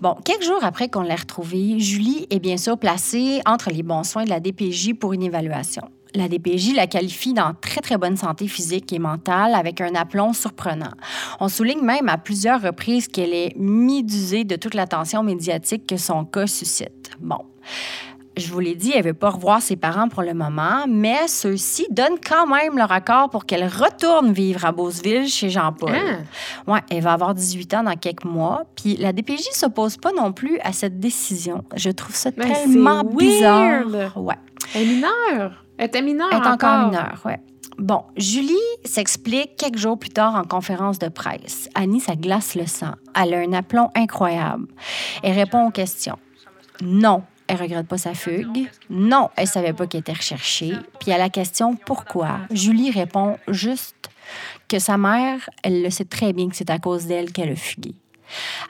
[0.00, 4.02] Bon, quelques jours après qu'on l'ait retrouvée, Julie est bien sûr placée entre les bons
[4.02, 5.90] soins de la DPJ pour une évaluation.
[6.14, 10.32] La DPJ la qualifie dans très, très bonne santé physique et mentale avec un aplomb
[10.32, 10.92] surprenant.
[11.38, 16.24] On souligne même à plusieurs reprises qu'elle est médusée de toute l'attention médiatique que son
[16.24, 17.10] cas suscite.
[17.20, 17.44] Bon.
[18.40, 21.28] Je vous l'ai dit, elle ne veut pas revoir ses parents pour le moment, mais
[21.28, 25.92] ceux-ci donnent quand même leur accord pour qu'elle retourne vivre à Beauceville chez Jean-Paul.
[25.94, 26.20] Hein?
[26.66, 28.62] Ouais, elle va avoir 18 ans dans quelques mois.
[28.74, 31.64] Puis la DPJ ne s'oppose pas non plus à cette décision.
[31.76, 33.86] Je trouve ça Mais tellement bizarre.
[33.86, 34.12] weird.
[34.16, 34.34] Ouais.
[34.74, 35.64] Elle est mineure.
[35.78, 36.86] Elle était mineure Elle est encore encore.
[36.88, 37.40] mineure, ouais.
[37.78, 41.68] Bon, Julie s'explique quelques jours plus tard en conférence de presse.
[41.74, 42.92] Annie, ça glace le sang.
[43.18, 44.66] Elle a un aplomb incroyable.
[45.22, 46.18] Elle répond aux questions.
[46.82, 48.70] Non, elle regrette pas sa fugue.
[48.88, 50.72] Non, elle savait pas qu'elle était recherchée.
[51.00, 54.08] Puis à la question pourquoi, Julie répond juste
[54.68, 57.56] que sa mère, elle le sait très bien que c'est à cause d'elle qu'elle a
[57.56, 57.94] fugué.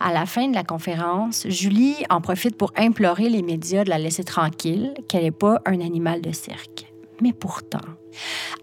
[0.00, 3.98] À la fin de la conférence, Julie en profite pour implorer les médias de la
[3.98, 6.90] laisser tranquille, qu'elle n'est pas un animal de cirque.
[7.20, 7.78] Mais pourtant,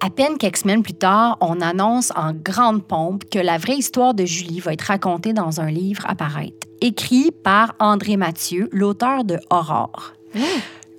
[0.01, 4.15] à peine quelques semaines plus tard, on annonce en grande pompe que la vraie histoire
[4.15, 9.23] de Julie va être racontée dans un livre à paraître, écrit par André Mathieu, l'auteur
[9.23, 10.13] de Aurore.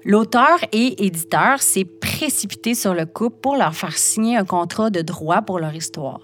[0.04, 5.02] L'auteur et éditeur s'est précipité sur le couple pour leur faire signer un contrat de
[5.02, 6.20] droit pour leur histoire.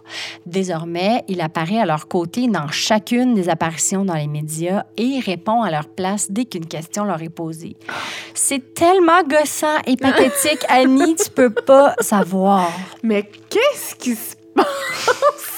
[0.46, 5.62] Désormais, il apparaît à leur côté dans chacune des apparitions dans les médias et répond
[5.62, 7.76] à leur place dès qu'une question leur est posée.
[8.32, 12.72] C'est tellement gossant et pathétique, Annie, tu peux pas savoir.
[13.02, 15.53] Mais qu'est-ce qui se passe?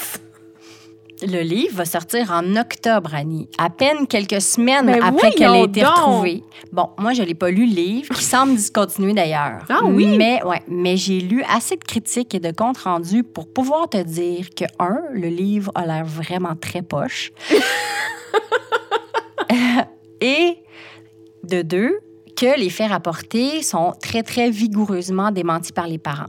[1.23, 5.81] Le livre va sortir en octobre, Annie, à peine quelques semaines après qu'elle ait été
[5.81, 5.89] donc!
[5.89, 6.43] retrouvée.
[6.71, 9.63] Bon, moi, je l'ai pas lu, le livre, qui semble discontinué d'ailleurs.
[9.67, 10.15] Ah oui?
[10.15, 13.97] Mais, ouais, mais j'ai lu assez de critiques et de comptes rendus pour pouvoir te
[13.97, 17.31] dire que, un, le livre a l'air vraiment très poche.
[20.21, 20.57] et,
[21.43, 21.99] de deux,
[22.37, 26.27] que les faits rapportés sont très, très vigoureusement démentis par les parents.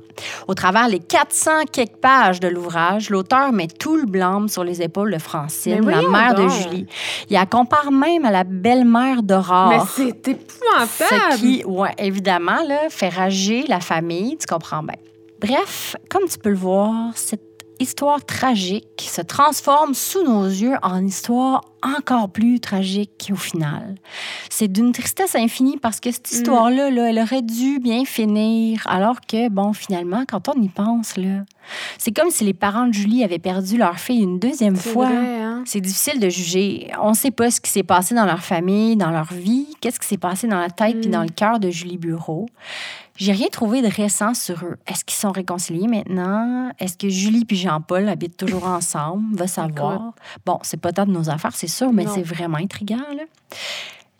[0.48, 4.80] Au travers les 400 quelques pages de l'ouvrage, l'auteur met tout le blâme sur les
[4.80, 6.48] épaules de Francine, la mère de.
[6.48, 6.86] Julie.
[7.28, 9.68] Il la compare même à la belle-mère d'Aurore.
[9.68, 11.32] Mais c'est épouvantable.
[11.32, 14.96] Ce qui, ouais, évidemment, là, fait rager la famille, tu comprends bien.
[15.40, 21.04] Bref, comme tu peux le voir, cette histoire tragique se transforme sous nos yeux en
[21.04, 23.94] histoire encore plus tragique au final.
[24.50, 29.20] C'est d'une tristesse infinie parce que cette histoire-là, là, elle aurait dû bien finir, alors
[29.20, 31.44] que, bon, finalement, quand on y pense, là,
[31.96, 35.06] c'est comme si les parents de Julie avaient perdu leur fille une deuxième fois.
[35.08, 35.62] hein?
[35.66, 36.90] C'est difficile de juger.
[37.00, 40.00] On ne sait pas ce qui s'est passé dans leur famille, dans leur vie, qu'est-ce
[40.00, 41.12] qui s'est passé dans la tête puis Mm.
[41.12, 42.46] dans le cœur de Julie Bureau.
[43.18, 44.76] J'ai rien trouvé de récent sur eux.
[44.86, 46.70] Est-ce qu'ils sont réconciliés maintenant?
[46.78, 49.36] Est-ce que Julie puis Jean-Paul habitent toujours ensemble?
[49.36, 50.14] Va savoir.
[50.46, 53.24] Bon, c'est pas tant de nos affaires, c'est sûr, mais c'est vraiment intriguant, là.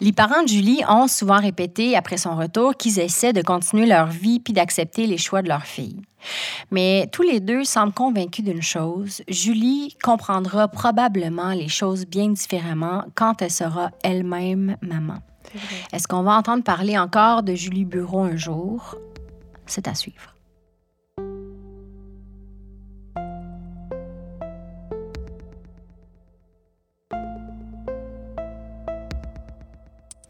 [0.00, 4.06] Les parents de Julie ont souvent répété après son retour qu'ils essaient de continuer leur
[4.06, 6.00] vie puis d'accepter les choix de leur fille.
[6.70, 9.22] Mais tous les deux semblent convaincus d'une chose.
[9.26, 15.18] Julie comprendra probablement les choses bien différemment quand elle sera elle-même maman.
[15.92, 18.96] Est-ce qu'on va entendre parler encore de Julie Bureau un jour?
[19.66, 20.34] C'est à suivre.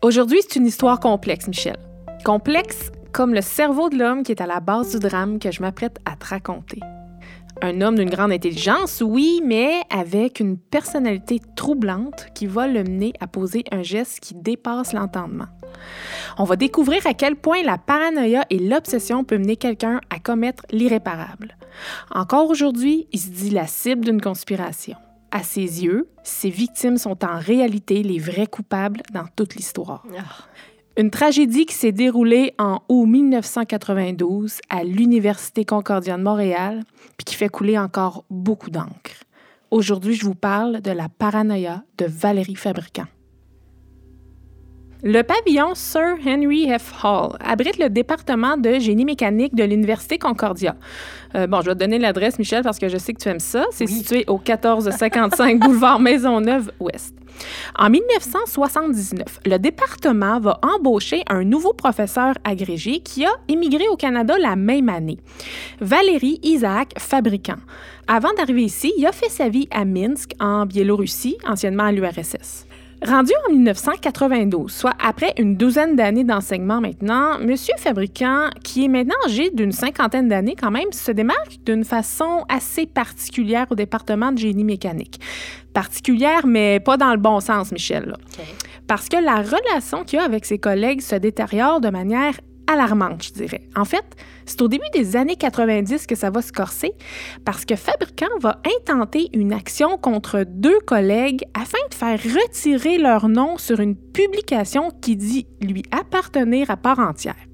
[0.00, 1.76] Aujourd'hui, c'est une histoire complexe, Michel.
[2.24, 5.60] Complexe comme le cerveau de l'homme qui est à la base du drame que je
[5.60, 6.80] m'apprête à te raconter.
[7.60, 13.12] Un homme d'une grande intelligence, oui, mais avec une personnalité troublante qui va le mener
[13.18, 15.46] à poser un geste qui dépasse l'entendement.
[16.38, 20.64] On va découvrir à quel point la paranoïa et l'obsession peuvent mener quelqu'un à commettre
[20.70, 21.56] l'irréparable.
[22.14, 24.96] Encore aujourd'hui, il se dit la cible d'une conspiration.
[25.32, 30.04] À ses yeux, ses victimes sont en réalité les vrais coupables dans toute l'histoire.
[30.98, 36.82] Une tragédie qui s'est déroulée en août 1992 à l'Université Concordia de Montréal,
[37.16, 39.22] puis qui fait couler encore beaucoup d'encre.
[39.70, 43.06] Aujourd'hui, je vous parle de la paranoïa de Valérie Fabricant.
[45.04, 46.92] Le pavillon Sir Henry F.
[47.04, 50.74] Hall abrite le département de génie mécanique de l'Université Concordia.
[51.36, 53.38] Euh, bon, je vais te donner l'adresse, Michel, parce que je sais que tu aimes
[53.38, 53.64] ça.
[53.70, 53.92] C'est Oui.
[53.92, 57.14] situé au 1455 boulevard Maisonneuve-Ouest.
[57.78, 64.34] En 1979, le département va embaucher un nouveau professeur agrégé qui a émigré au Canada
[64.40, 65.18] la même année,
[65.80, 67.54] Valérie Isaac Fabricant.
[68.08, 72.66] Avant d'arriver ici, il a fait sa vie à Minsk, en Biélorussie, anciennement à l'URSS.
[73.06, 77.54] Rendu en 1992, soit après une douzaine d'années d'enseignement maintenant, M.
[77.76, 82.86] Fabricant, qui est maintenant âgé d'une cinquantaine d'années quand même, se démarque d'une façon assez
[82.86, 85.20] particulière au département de génie mécanique.
[85.74, 88.06] Particulière, mais pas dans le bon sens, Michel.
[88.06, 88.16] là.
[88.88, 92.34] Parce que la relation qu'il a avec ses collègues se détériore de manière
[92.68, 93.62] alarmante, je dirais.
[93.74, 94.04] En fait,
[94.46, 96.92] c'est au début des années 90 que ça va se corser
[97.44, 103.28] parce que Fabricant va intenter une action contre deux collègues afin de faire retirer leur
[103.28, 107.47] nom sur une publication qui dit lui appartenir à part entière.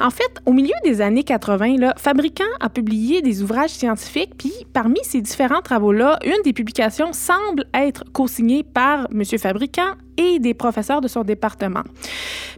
[0.00, 4.52] En fait, au milieu des années 80, là, Fabricant a publié des ouvrages scientifiques, puis
[4.72, 9.24] parmi ces différents travaux-là, une des publications semble être co-signée par M.
[9.38, 11.82] Fabricant et des professeurs de son département.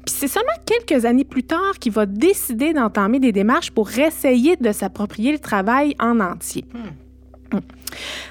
[0.05, 4.57] Puis c'est seulement quelques années plus tard qu'il va décider d'entamer des démarches pour essayer
[4.57, 6.65] de s'approprier le travail en entier.
[6.73, 7.59] Hmm.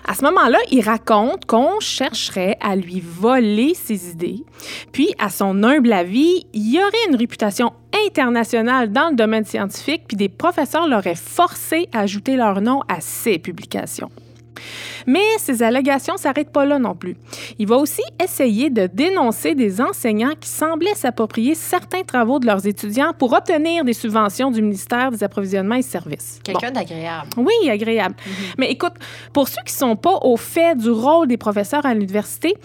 [0.07, 4.43] À ce moment-là, il raconte qu'on chercherait à lui voler ses idées.
[4.91, 7.73] Puis, à son humble avis, il y aurait une réputation
[8.07, 13.01] internationale dans le domaine scientifique, puis des professeurs l'auraient forcé à ajouter leur nom à
[13.01, 14.09] ses publications.
[15.09, 17.17] Mais ces allégations ne s'arrêtent pas là non plus.
[17.57, 22.67] Il va aussi essayer de dénoncer des enseignants qui semblaient s'approprier certains travaux de leurs
[22.67, 26.39] étudiants pour obtenir des subventions du ministère des Approvisionnements et Services.
[26.45, 26.53] Bon.
[26.53, 27.27] Quelqu'un d'agréable.
[27.37, 28.13] Oui, agréable.
[28.59, 28.93] Mais écoute,
[29.33, 32.55] pour ceux qui ne sont pas au fait du rôle des professeurs à l'université,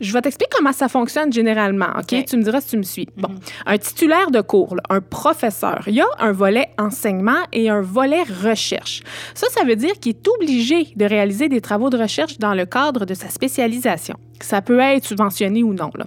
[0.00, 2.24] je vais t'expliquer comment ça fonctionne généralement, OK?
[2.24, 3.08] Tu me diras si tu me suis.
[3.16, 3.28] Bon,
[3.64, 7.80] un titulaire de cours, là, un professeur, il y a un volet enseignement et un
[7.80, 9.02] volet recherche.
[9.34, 12.66] Ça, ça veut dire qu'il est obligé de réaliser des travaux de recherche dans le
[12.66, 14.16] cadre de sa spécialisation.
[14.40, 15.90] Ça peut être subventionné ou non.
[15.94, 16.06] là.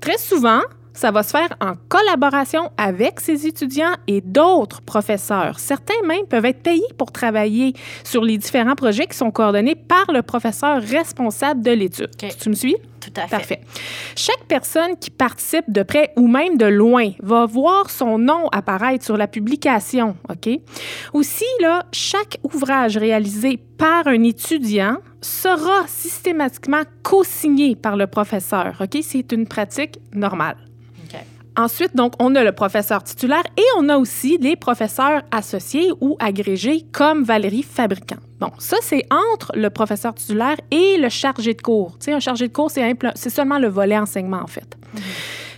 [0.00, 0.60] Très souvent,
[0.92, 5.58] ça va se faire en collaboration avec ses étudiants et d'autres professeurs.
[5.58, 7.74] Certains même peuvent être payés pour travailler
[8.04, 12.10] sur les différents projets qui sont coordonnés par le professeur responsable de l'étude.
[12.16, 12.76] Tu me suis?
[13.00, 13.30] Tout à fait.
[13.30, 13.60] Parfait.
[14.14, 19.04] Chaque personne qui participe de près ou même de loin va voir son nom apparaître
[19.04, 20.50] sur la publication, OK?
[21.14, 28.98] Aussi, là, chaque ouvrage réalisé par un étudiant sera systématiquement co-signé par le professeur, OK?
[29.02, 30.56] C'est une pratique normale.
[31.56, 36.16] Ensuite, donc, on a le professeur titulaire et on a aussi les professeurs associés ou
[36.20, 38.18] agrégés comme Valérie Fabricant.
[38.38, 41.98] Bon, ça, c'est entre le professeur titulaire et le chargé de cours.
[41.98, 44.76] Tu sais, un chargé de cours, c'est seulement le volet enseignement, en fait.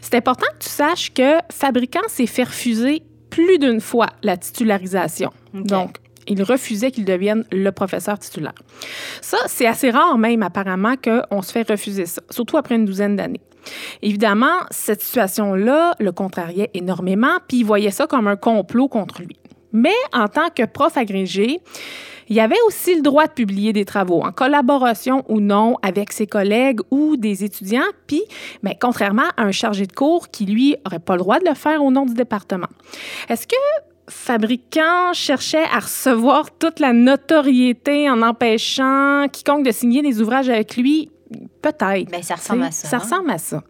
[0.01, 5.31] C'est important que tu saches que Fabricant s'est fait refuser plus d'une fois la titularisation.
[5.55, 8.55] Donc, il refusait qu'il devienne le professeur titulaire.
[9.21, 13.17] Ça, c'est assez rare même apparemment qu'on se fait refuser ça, surtout après une douzaine
[13.17, 13.41] d'années.
[14.03, 19.37] Évidemment, cette situation-là le contrariait énormément, puis il voyait ça comme un complot contre lui.
[19.73, 21.61] Mais en tant que prof agrégé,
[22.29, 26.27] il avait aussi le droit de publier des travaux, en collaboration ou non avec ses
[26.27, 28.23] collègues ou des étudiants, puis,
[28.63, 31.55] mais contrairement à un chargé de cours qui, lui, n'aurait pas le droit de le
[31.55, 32.69] faire au nom du département.
[33.29, 33.57] Est-ce que
[34.09, 40.77] Fabricant cherchait à recevoir toute la notoriété en empêchant quiconque de signer des ouvrages avec
[40.77, 41.11] lui?
[41.62, 42.11] Peut-être.
[42.11, 42.99] Ben, ça ressemble à ça, Ça hein?
[42.99, 43.62] ressemble à ça.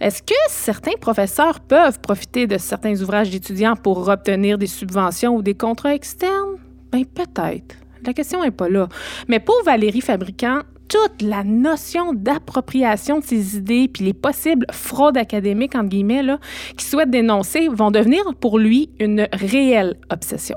[0.00, 5.42] Est-ce que certains professeurs peuvent profiter de certains ouvrages d'étudiants pour obtenir des subventions ou
[5.42, 6.56] des contrats externes?
[6.92, 7.76] Bien, peut-être.
[8.06, 8.88] La question n'est pas là.
[9.26, 15.16] Mais pour Valérie Fabricant, toute la notion d'appropriation de ses idées puis les possibles fraudes
[15.16, 16.38] académiques, entre guillemets, là,
[16.76, 20.56] qu'il souhaite dénoncer vont devenir pour lui une réelle obsession.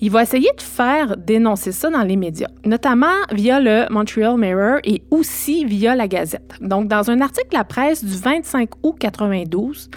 [0.00, 4.78] Il va essayer de faire dénoncer ça dans les médias, notamment via le Montreal Mirror
[4.84, 6.54] et aussi via la Gazette.
[6.60, 9.90] Donc, dans un article de la presse du 25 août 92,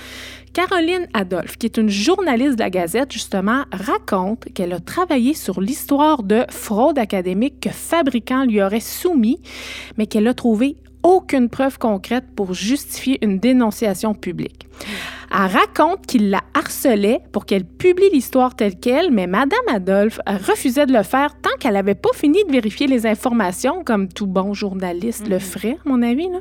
[0.67, 5.61] Caroline Adolphe, qui est une journaliste de la Gazette, justement, raconte qu'elle a travaillé sur
[5.61, 9.39] l'histoire de fraude académique que Fabricant lui aurait soumis,
[9.97, 10.75] mais qu'elle a trouvé
[11.09, 14.67] aucune preuve concrète pour justifier une dénonciation publique.
[15.31, 20.85] Elle raconte qu'il la harcelait pour qu'elle publie l'histoire telle qu'elle, mais Madame Adolphe refusait
[20.85, 24.53] de le faire tant qu'elle n'avait pas fini de vérifier les informations, comme tout bon
[24.53, 26.29] journaliste le ferait, à mon avis.
[26.29, 26.39] Là.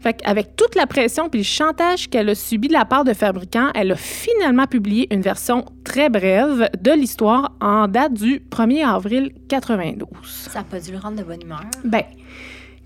[0.00, 3.14] Fait avec toute la pression puis le chantage qu'elle a subi de la part de
[3.14, 8.86] fabricants, elle a finalement publié une version très brève de l'histoire en date du 1er
[8.86, 10.08] avril 92.
[10.24, 11.62] Ça n'a pas dû le rendre de bonne humeur?
[11.84, 12.04] Ben,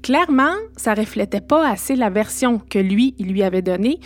[0.03, 4.01] clairement, ça reflétait pas assez la version que lui, il lui avait donnée.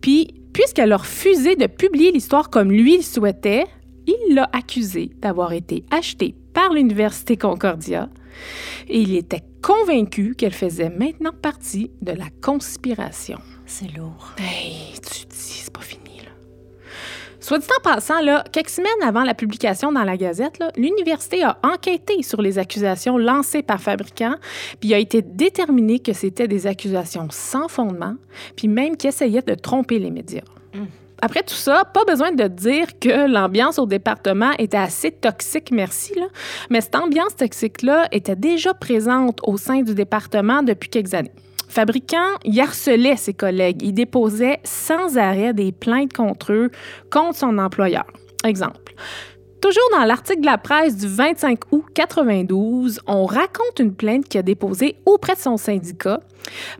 [0.00, 3.64] Puis, puisqu'elle a refusé de publier l'histoire comme lui le souhaitait,
[4.06, 8.08] il l'a accusé d'avoir été acheté par l'Université Concordia
[8.88, 13.38] et il était convaincu qu'elle faisait maintenant partie de la conspiration.
[13.66, 14.34] C'est lourd.
[14.38, 16.01] Hey, tu te dis, c'est pas fini.
[17.42, 21.58] Soit dit en passant, là, quelques semaines avant la publication dans la Gazette, l'université a
[21.64, 24.36] enquêté sur les accusations lancées par Fabricant,
[24.78, 28.14] puis il a été déterminé que c'était des accusations sans fondement,
[28.54, 30.44] puis même qui essayaient de tromper les médias.
[31.20, 36.14] Après tout ça, pas besoin de dire que l'ambiance au département était assez toxique, merci,
[36.14, 36.26] là.
[36.70, 41.32] mais cette ambiance toxique-là était déjà présente au sein du département depuis quelques années.
[41.72, 43.80] Fabricant, il harcelait ses collègues.
[43.82, 46.70] Il déposait sans arrêt des plaintes contre eux,
[47.10, 48.04] contre son employeur.
[48.44, 48.94] Exemple.
[49.62, 54.40] Toujours dans l'article de la presse du 25 août 92, on raconte une plainte qu'il
[54.40, 56.20] a déposée auprès de son syndicat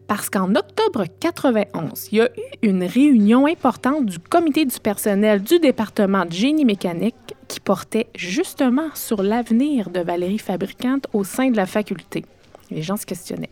[0.09, 5.43] parce qu'en octobre 91, il y a eu une réunion importante du comité du personnel
[5.43, 7.15] du département de génie mécanique
[7.49, 12.27] qui portait justement sur l'avenir de Valérie Fabricante au sein de la faculté.
[12.71, 13.49] Les gens se questionnaient.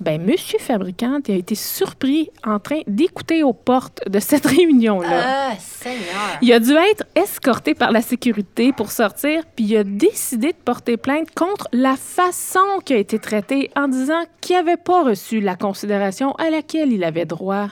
[0.00, 5.50] Ben, Monsieur Fabricante a été surpris en train d'écouter aux portes de cette réunion-là.
[5.50, 6.38] Ah, Seigneur!
[6.40, 10.58] Il a dû être escorté par la sécurité pour sortir, puis il a décidé de
[10.64, 15.40] porter plainte contre la façon qu'il a été traité en disant qu'il n'avait pas reçu
[15.40, 17.68] la considération à laquelle il avait droit.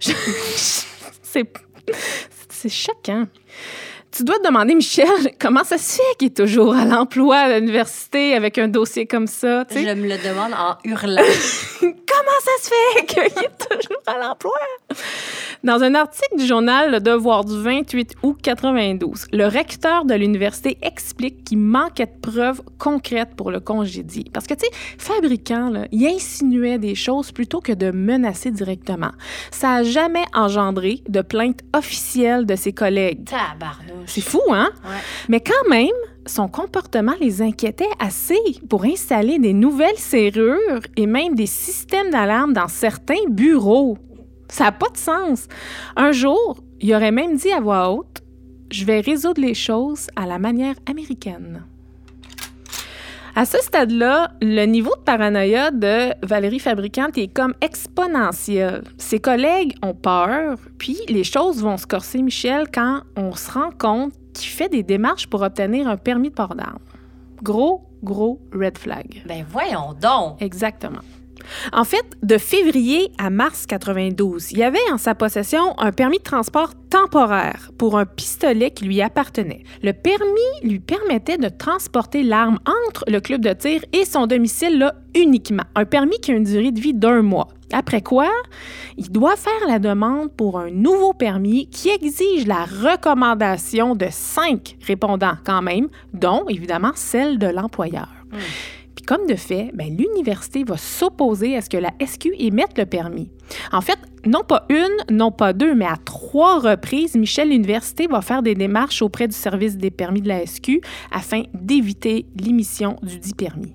[1.22, 1.52] C'est
[2.48, 3.26] c'est choquant.
[4.14, 5.08] Tu dois te demander, Michel,
[5.40, 9.26] comment ça se fait qu'il est toujours à l'emploi à l'université avec un dossier comme
[9.26, 9.64] ça?
[9.72, 11.20] Je me le demande en hurlant.
[12.14, 14.52] Comment ça se fait qu'il est toujours à l'emploi?
[15.64, 20.78] Dans un article du journal Le Devoir du 28 août 92, le recteur de l'université
[20.82, 24.26] explique qu'il manquait de preuves concrètes pour le congédier.
[24.32, 29.10] Parce que, tu sais, fabricant, là, il insinuait des choses plutôt que de menacer directement.
[29.50, 33.24] Ça n'a jamais engendré de plainte officielle de ses collègues.
[33.24, 34.03] Tabarnouche.
[34.06, 34.70] C'est fou, hein?
[34.84, 35.00] Ouais.
[35.28, 35.88] Mais quand même,
[36.26, 38.38] son comportement les inquiétait assez
[38.68, 43.98] pour installer des nouvelles serrures et même des systèmes d'alarme dans certains bureaux.
[44.48, 45.48] Ça n'a pas de sens.
[45.96, 48.22] Un jour, il aurait même dit à voix haute
[48.70, 51.64] Je vais résoudre les choses à la manière américaine.
[53.36, 58.84] À ce stade-là, le niveau de paranoïa de Valérie Fabricante est comme exponentiel.
[58.96, 63.70] Ses collègues ont peur, puis les choses vont se corser Michel quand on se rend
[63.76, 66.78] compte qu'il fait des démarches pour obtenir un permis de port d'armes.
[67.42, 69.24] Gros, gros red flag.
[69.26, 70.40] Ben voyons donc.
[70.40, 71.00] Exactement.
[71.72, 76.22] En fait, de février à mars 92, il avait en sa possession un permis de
[76.22, 79.64] transport temporaire pour un pistolet qui lui appartenait.
[79.82, 80.24] Le permis
[80.62, 85.64] lui permettait de transporter l'arme entre le club de tir et son domicile là, uniquement.
[85.74, 87.48] Un permis qui a une durée de vie d'un mois.
[87.72, 88.30] Après quoi,
[88.96, 94.76] il doit faire la demande pour un nouveau permis qui exige la recommandation de cinq
[94.86, 98.08] répondants quand même, dont évidemment celle de l'employeur.
[98.94, 102.86] Puis comme de fait, ben, l'université va s'opposer à ce que la SQ émette le
[102.86, 103.30] permis.
[103.72, 108.22] En fait, non pas une, non pas deux, mais à trois reprises, Michel l'université va
[108.22, 110.80] faire des démarches auprès du service des permis de la SQ
[111.10, 113.74] afin d'éviter l'émission du dit permis.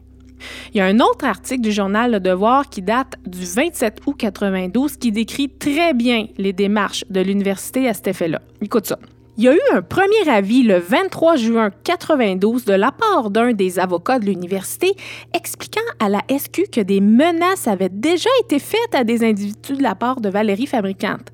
[0.74, 4.16] Il y a un autre article du journal Le Devoir qui date du 27 août
[4.18, 8.42] 92 qui décrit très bien les démarches de l'université à cet effet-là.
[8.62, 8.98] Écoute ça.
[9.40, 13.54] Il y a eu un premier avis le 23 juin 92 de la part d'un
[13.54, 14.92] des avocats de l'université
[15.34, 19.82] expliquant à la SQ que des menaces avaient déjà été faites à des individus de
[19.82, 21.32] la part de Valérie Fabricante.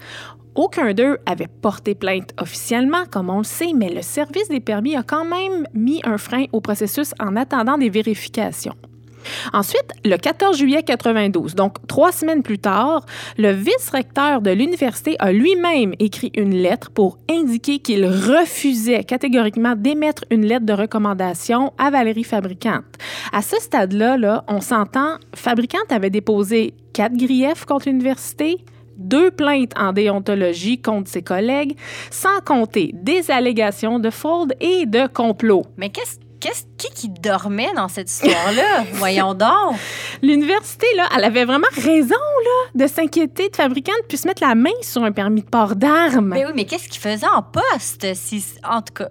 [0.54, 4.96] Aucun d'eux avait porté plainte officiellement, comme on le sait, mais le service des permis
[4.96, 8.76] a quand même mis un frein au processus en attendant des vérifications.
[9.54, 13.06] Ensuite, le 14 juillet 92, donc trois semaines plus tard,
[13.38, 20.26] le vice-recteur de l'université a lui-même écrit une lettre pour indiquer qu'il refusait catégoriquement d'émettre
[20.32, 22.86] une lettre de recommandation à Valérie Fabricante.
[23.32, 28.64] À ce stade-là, là, on s'entend, Fabricante avait déposé quatre griefs contre l'université,
[28.98, 31.78] deux plaintes en déontologie contre ses collègues,
[32.12, 35.64] sans compter des allégations de fraude et de complot.
[35.78, 38.84] Mais qu'est-ce qu'est-ce qui qui dormait dans cette histoire-là?
[38.94, 39.76] Voyons donc.
[40.22, 44.70] L'université, là, elle avait vraiment raison, là, de s'inquiéter de fabricants puissent mettre la main
[44.82, 46.30] sur un permis de port d'armes.
[46.30, 48.08] Mais oui, mais qu'est-ce qu'il faisait en poste?
[48.16, 49.10] Si, en tout cas,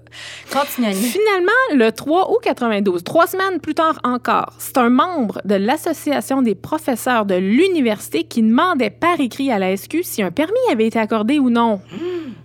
[0.52, 0.88] continue.
[0.88, 1.02] Annie.
[1.02, 6.42] Finalement, le 3 août 92, trois semaines plus tard encore, c'est un membre de l'Association
[6.42, 10.86] des professeurs de l'université qui demandait par écrit à la SQ si un permis avait
[10.86, 11.80] été accordé ou non.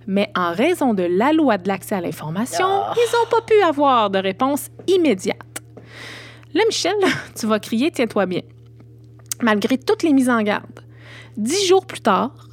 [0.08, 2.94] Mais en raison de la loi de l'accès à l'information, Ah.
[2.96, 5.09] ils n'ont pas pu avoir de réponse immédiate.
[6.54, 6.96] Là, Michel,
[7.40, 8.42] tu vas crier, tiens-toi bien.
[9.42, 10.82] Malgré toutes les mises en garde,
[11.38, 12.48] dix jours plus tard,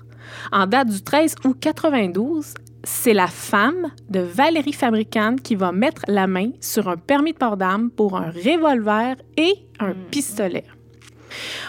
[0.53, 2.55] en date du 13 août 92,
[2.85, 7.39] c'est la femme de Valérie Fabricante qui va mettre la main sur un permis de
[7.39, 10.65] port d'armes pour un revolver et un pistolet.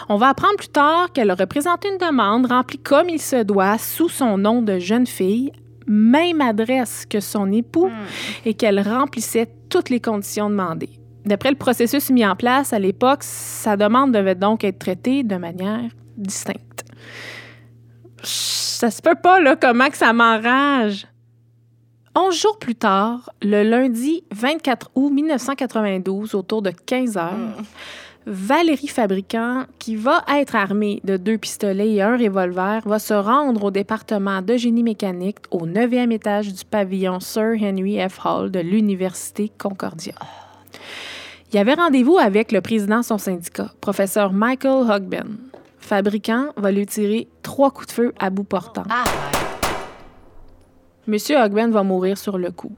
[0.08, 3.78] On va apprendre plus tard qu'elle a représenté une demande remplie comme il se doit
[3.78, 5.52] sous son nom de jeune fille,
[5.88, 7.90] même adresse que son époux,
[8.44, 10.90] et qu'elle remplissait toutes les conditions demandées.
[11.24, 15.36] D'après le processus mis en place à l'époque, sa demande devait donc être traitée de
[15.36, 16.84] manière distincte.
[18.22, 21.06] Ça se peut pas, là, comment que ça m'enrage.
[22.14, 27.62] Onze jours plus tard, le lundi 24 août 1992, autour de 15 heures,
[28.30, 33.64] Valérie Fabricant, qui va être armée de deux pistolets et un revolver, va se rendre
[33.64, 38.20] au département de génie mécanique au 9e étage du pavillon Sir Henry F.
[38.26, 40.12] Hall de l'Université Concordia.
[41.50, 45.38] Il y avait rendez-vous avec le président de son syndicat, professeur Michael Hogben.
[45.78, 48.82] Fabricant va lui tirer trois coups de feu à bout portant.
[48.90, 49.04] Ah,
[51.06, 52.72] Monsieur Hogben va mourir sur le coup.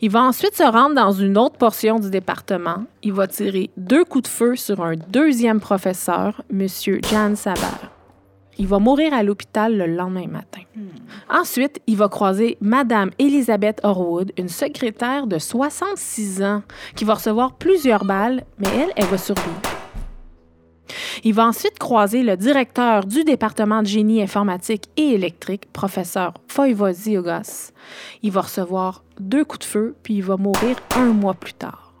[0.00, 2.84] Il va ensuite se rendre dans une autre portion du département.
[3.02, 7.88] Il va tirer deux coups de feu sur un deuxième professeur, Monsieur Jan Saber.
[8.58, 10.60] Il va mourir à l'hôpital le lendemain matin.
[11.30, 16.62] Ensuite, il va croiser Madame Elizabeth Horwood, une secrétaire de 66 ans,
[16.94, 19.60] qui va recevoir plusieurs balles, mais elle, elle va survivre.
[21.24, 27.72] Il va ensuite croiser le directeur du département de génie informatique et électrique, professeur Foyvoziogos.
[28.22, 31.92] Il va recevoir deux coups de feu, puis il va mourir un mois plus tard.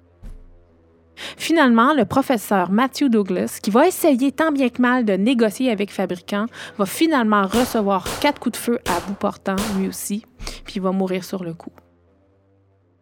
[1.36, 5.92] Finalement, le professeur Matthew Douglas, qui va essayer tant bien que mal de négocier avec
[5.92, 6.46] Fabricant,
[6.78, 10.24] va finalement recevoir quatre coups de feu à bout portant, lui aussi,
[10.64, 11.72] puis il va mourir sur le coup.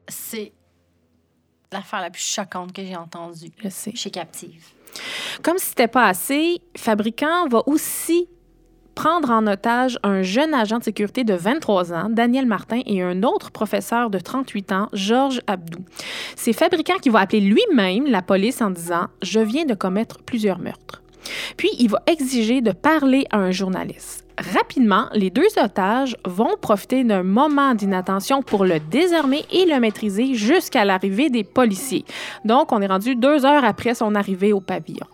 [0.09, 0.53] c'est
[1.73, 3.93] l'affaire la plus choquante que j'ai entendue Je sais.
[3.95, 4.67] chez Captive.
[5.43, 8.29] Comme si c'était pas assez, Fabricant va aussi
[9.01, 13.23] prendre en otage un jeune agent de sécurité de 23 ans, Daniel Martin, et un
[13.23, 15.79] autre professeur de 38 ans, Georges Abdou.
[16.37, 20.59] C'est Fabricant qui va appeler lui-même la police en disant Je viens de commettre plusieurs
[20.59, 21.01] meurtres.
[21.57, 24.27] Puis, il va exiger de parler à un journaliste.
[24.37, 30.35] Rapidement, les deux otages vont profiter d'un moment d'inattention pour le désarmer et le maîtriser
[30.35, 32.05] jusqu'à l'arrivée des policiers.
[32.45, 35.07] Donc, on est rendu deux heures après son arrivée au pavillon.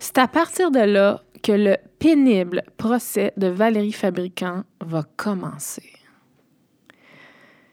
[0.00, 5.92] C'est à partir de là que le pénible procès de Valérie Fabricant va commencer.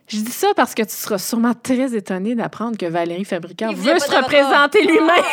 [0.08, 3.98] Je dis ça parce que tu seras sûrement très étonné d'apprendre que Valérie Fabricant veut
[3.98, 5.24] se représenter lui-même.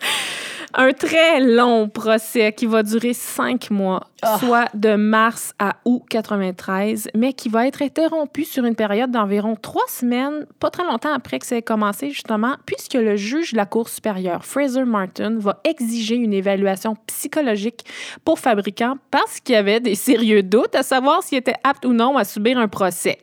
[0.74, 4.38] Un très long procès qui va durer cinq mois, Ah.
[4.38, 9.56] soit de mars à août 93, mais qui va être interrompu sur une période d'environ
[9.56, 13.56] trois semaines, pas très longtemps après que ça ait commencé, justement, puisque le juge de
[13.56, 17.84] la Cour supérieure, Fraser Martin, va exiger une évaluation psychologique
[18.24, 21.92] pour fabricant parce qu'il y avait des sérieux doutes à savoir s'il était apte ou
[21.92, 23.18] non à subir un procès.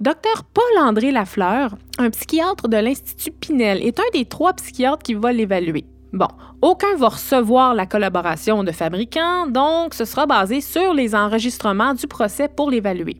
[0.00, 5.32] Docteur Paul-André Lafleur, un psychiatre de l'Institut Pinel, est un des trois psychiatres qui va
[5.32, 5.84] l'évaluer.
[6.14, 6.28] Bon,
[6.62, 12.06] aucun va recevoir la collaboration de fabricant, donc ce sera basé sur les enregistrements du
[12.06, 13.16] procès pour l'évaluer.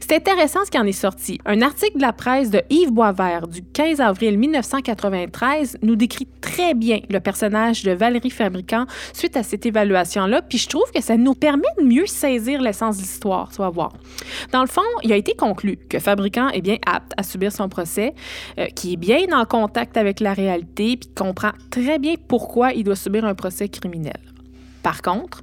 [0.00, 1.38] C'est intéressant ce qui en est sorti.
[1.44, 6.74] Un article de la presse de Yves Boisvert du 15 avril 1993 nous décrit très
[6.74, 11.16] bien le personnage de Valérie Fabricant suite à cette évaluation-là, puis je trouve que ça
[11.16, 13.92] nous permet de mieux saisir l'essence de l'histoire, tu vas voir.
[14.52, 17.68] Dans le fond, il a été conclu que Fabricant est bien apte à subir son
[17.68, 18.14] procès,
[18.58, 22.84] euh, qui est bien en contact avec la réalité, puis comprend très bien pourquoi il
[22.84, 24.20] doit subir un procès criminel.
[24.82, 25.42] Par contre,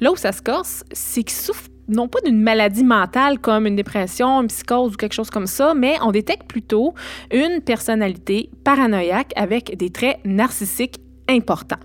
[0.00, 3.76] là où ça se corse, c'est qu'il souffre non pas d'une maladie mentale comme une
[3.76, 6.94] dépression, une psychose ou quelque chose comme ça, mais on détecte plutôt
[7.32, 11.80] une personnalité paranoïaque avec des traits narcissiques importants.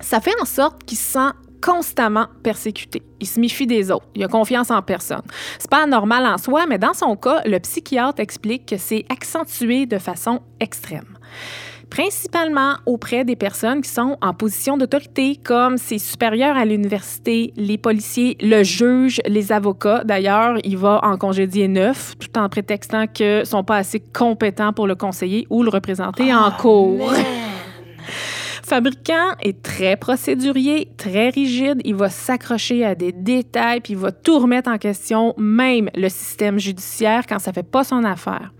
[0.00, 1.30] Ça fait en sorte qu'il se sent
[1.62, 3.02] constamment persécuté.
[3.20, 4.06] Il se méfie des autres.
[4.14, 5.22] Il a confiance en personne.
[5.58, 9.86] C'est pas anormal en soi, mais dans son cas, le psychiatre explique que c'est accentué
[9.86, 11.06] de façon extrême
[11.94, 17.78] principalement auprès des personnes qui sont en position d'autorité, comme ses supérieurs à l'université, les
[17.78, 20.02] policiers, le juge, les avocats.
[20.02, 24.72] D'ailleurs, il va en congédier neuf, tout en prétextant qu'ils ne sont pas assez compétents
[24.72, 27.12] pour le conseiller ou le représenter en cours.
[27.12, 27.53] Man.
[28.66, 31.82] Fabricant est très procédurier, très rigide.
[31.84, 36.08] Il va s'accrocher à des détails, puis il va tout remettre en question, même le
[36.08, 38.54] système judiciaire, quand ça fait pas son affaire.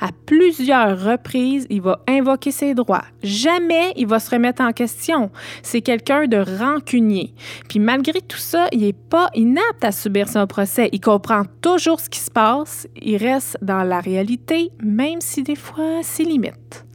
[0.00, 3.04] À plusieurs reprises, il va invoquer ses droits.
[3.22, 5.30] Jamais il va se remettre en question.
[5.62, 7.34] C'est quelqu'un de rancunier.
[7.68, 10.88] Puis malgré tout ça, il est pas inapte à subir son procès.
[10.92, 12.88] Il comprend toujours ce qui se passe.
[12.96, 16.86] Il reste dans la réalité, même si des fois, c'est limite.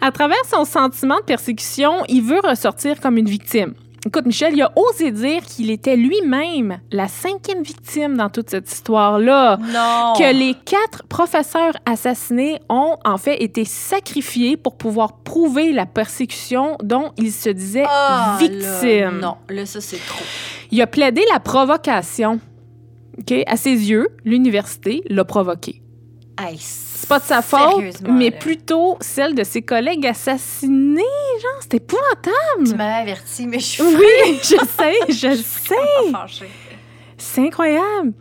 [0.00, 3.74] À travers son sentiment de persécution, il veut ressortir comme une victime.
[4.06, 8.72] Écoute, Michel, il a osé dire qu'il était lui-même la cinquième victime dans toute cette
[8.72, 9.58] histoire-là.
[9.58, 10.14] Non.
[10.16, 16.78] Que les quatre professeurs assassinés ont en fait été sacrifiés pour pouvoir prouver la persécution
[16.82, 19.20] dont il se disait Ah, victime.
[19.20, 20.24] là, non, là, ça, c'est trop.
[20.70, 22.40] Il a plaidé la provocation.
[23.18, 23.34] OK?
[23.46, 25.82] À ses yeux, l'université l'a provoqué.
[26.38, 26.56] Hey,
[27.10, 28.36] pas de sa faute, mais là.
[28.38, 31.02] plutôt celle de ses collègues assassinés.
[31.42, 32.64] Genre, c'était épouvantable.
[32.66, 35.74] Tu m'avais averti, mais je suis Oui, je sais, je sais.
[36.12, 36.48] pas fâchée.
[37.22, 38.14] C'est incroyable.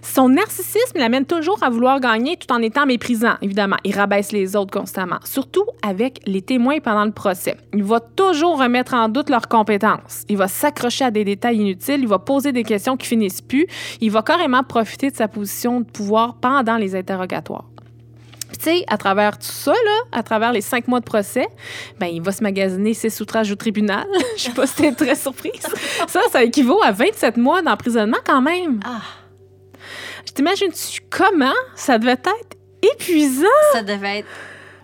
[0.00, 3.74] Son narcissisme l'amène toujours à vouloir gagner tout en étant méprisant, évidemment.
[3.82, 7.56] Il rabaisse les autres constamment, surtout avec les témoins pendant le procès.
[7.72, 10.22] Il va toujours remettre en doute leurs compétences.
[10.28, 12.02] Il va s'accrocher à des détails inutiles.
[12.02, 13.66] Il va poser des questions qui finissent plus.
[14.00, 17.64] Il va carrément profiter de sa position de pouvoir pendant les interrogatoires.
[18.56, 21.48] Puis, tu sais, à travers tout ça, là, à travers les cinq mois de procès,
[21.98, 24.06] ben, il va se magasiner ses outrages au tribunal.
[24.36, 25.66] Je sais pas si t'es très surprise.
[26.06, 28.78] Ça, ça équivaut à 27 mois d'emprisonnement quand même.
[28.84, 29.00] Ah,
[30.24, 32.30] Je t'imagine-tu comment ça devait être
[32.80, 33.46] épuisant?
[33.72, 34.28] ça devait être.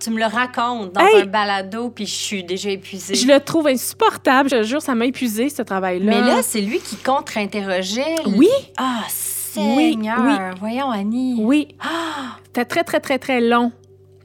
[0.02, 1.22] Tu me le racontes dans Hey!
[1.22, 3.14] un balado, puis je suis déjà épuisée.
[3.14, 4.48] Je le trouve insupportable.
[4.50, 6.10] Je te jure, ça m'a épuisé, ce travail-là.
[6.10, 8.16] Mais là, c'est lui qui contre-interrogeait.
[8.26, 8.48] Oui.
[8.78, 9.02] Ah,
[9.56, 10.54] Oui, Seigneur.
[10.60, 11.36] Voyons, Annie.
[11.40, 12.36] Oui, Ah!
[12.46, 13.72] c'était très, très, très, très long.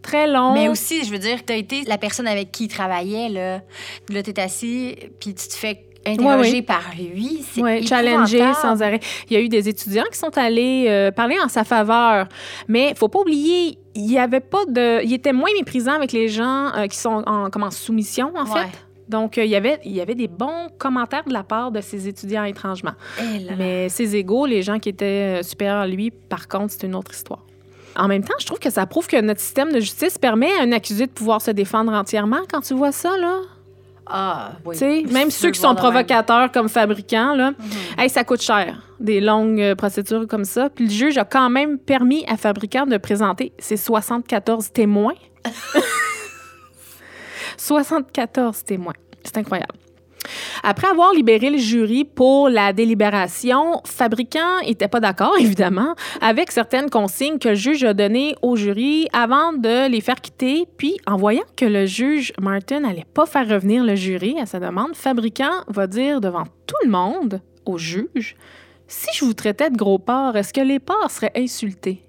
[0.01, 0.53] Très long.
[0.53, 3.61] Mais aussi, je veux dire, tu as été la personne avec qui il travaillait, là.
[4.09, 6.61] Là, tu es assis, puis tu te fais ouais.
[6.61, 7.43] par lui.
[7.51, 8.99] C'est Oui, challengé sans arrêt.
[9.29, 12.27] Il y a eu des étudiants qui sont allés euh, parler en sa faveur.
[12.67, 15.03] Mais faut pas oublier, il y avait pas de.
[15.03, 18.45] Il était moins méprisant avec les gens euh, qui sont en, comme en soumission, en
[18.45, 18.61] Ouais.
[18.61, 18.77] fait.
[19.07, 21.79] Donc, euh, il, y avait, il y avait des bons commentaires de la part de
[21.81, 22.93] ces étudiants étrangement.
[23.19, 23.55] Eh là là.
[23.57, 26.95] Mais ses égaux, les gens qui étaient euh, supérieurs à lui, par contre, c'est une
[26.95, 27.43] autre histoire.
[27.97, 30.63] En même temps, je trouve que ça prouve que notre système de justice permet à
[30.63, 33.39] un accusé de pouvoir se défendre entièrement quand tu vois ça, là.
[34.07, 34.75] Ah, oui.
[34.75, 35.77] Tu sais, même ceux qui sont même.
[35.77, 37.65] provocateurs comme fabricants, là, Mhm.
[37.99, 40.69] hey, ça coûte cher, des longues euh, procédures comme ça.
[40.69, 45.13] Puis le juge a quand même permis à fabricant de présenter ses 74 témoins.
[47.57, 48.93] 74 témoins.
[49.23, 49.73] C'est incroyable.
[50.63, 56.89] Après avoir libéré le jury pour la délibération, Fabricant n'était pas d'accord, évidemment, avec certaines
[56.89, 60.67] consignes que le juge a données au jury avant de les faire quitter.
[60.77, 64.59] Puis, en voyant que le juge Martin n'allait pas faire revenir le jury à sa
[64.59, 68.35] demande, Fabricant va dire devant tout le monde au juge
[68.87, 72.01] Si je vous traitais de gros porc, est-ce que les porcs seraient insultés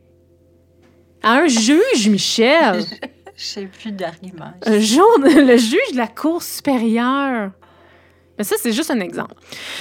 [1.22, 2.84] un juge, Michel
[3.36, 4.52] Je sais plus d'argument.
[4.64, 7.50] un jour, le juge de la Cour supérieure.
[8.38, 9.34] Mais ça, c'est juste un exemple.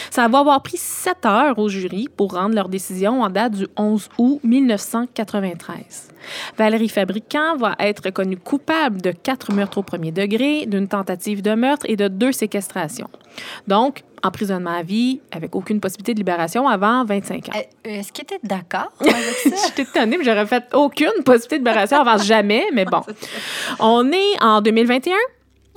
[0.09, 3.67] Ça va avoir pris sept heures au jury pour rendre leur décision en date du
[3.77, 6.09] 11 août 1993.
[6.57, 11.53] Valérie Fabricant va être reconnue coupable de quatre meurtres au premier degré, d'une tentative de
[11.53, 13.09] meurtre et de deux séquestrations.
[13.67, 17.51] Donc, emprisonnement à vie avec aucune possibilité de libération avant 25 ans.
[17.55, 19.49] Euh, Est-ce que tu es d'accord avec ça?
[19.67, 23.01] J'étais étonnée, mais j'aurais fait aucune possibilité de libération avant jamais, mais bon.
[23.79, 25.13] On est en 2021.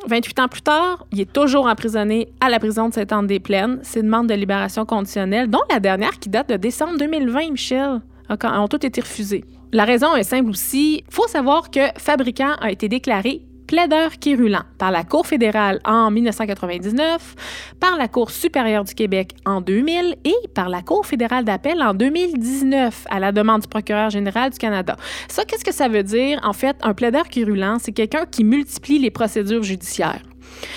[0.07, 3.81] 28 ans plus tard, il est toujours emprisonné à la prison de Sainte-Anne-des-Plaines.
[3.83, 8.69] Ses demandes de libération conditionnelle, dont la dernière qui date de décembre 2020, Michel, ont
[8.69, 9.45] toutes été refusées.
[9.73, 11.05] La raison est simple aussi.
[11.07, 16.11] Il faut savoir que Fabricant a été déclaré plaideur quérulant par la Cour fédérale en
[16.11, 17.37] 1999,
[17.79, 21.95] par la Cour supérieure du Québec en 2000 et par la Cour fédérale d'appel en
[21.95, 24.97] 2019 à la demande du procureur général du Canada.
[25.29, 26.41] Ça, qu'est-ce que ça veut dire?
[26.43, 30.23] En fait, un plaideur quérulant, c'est quelqu'un qui multiplie les procédures judiciaires.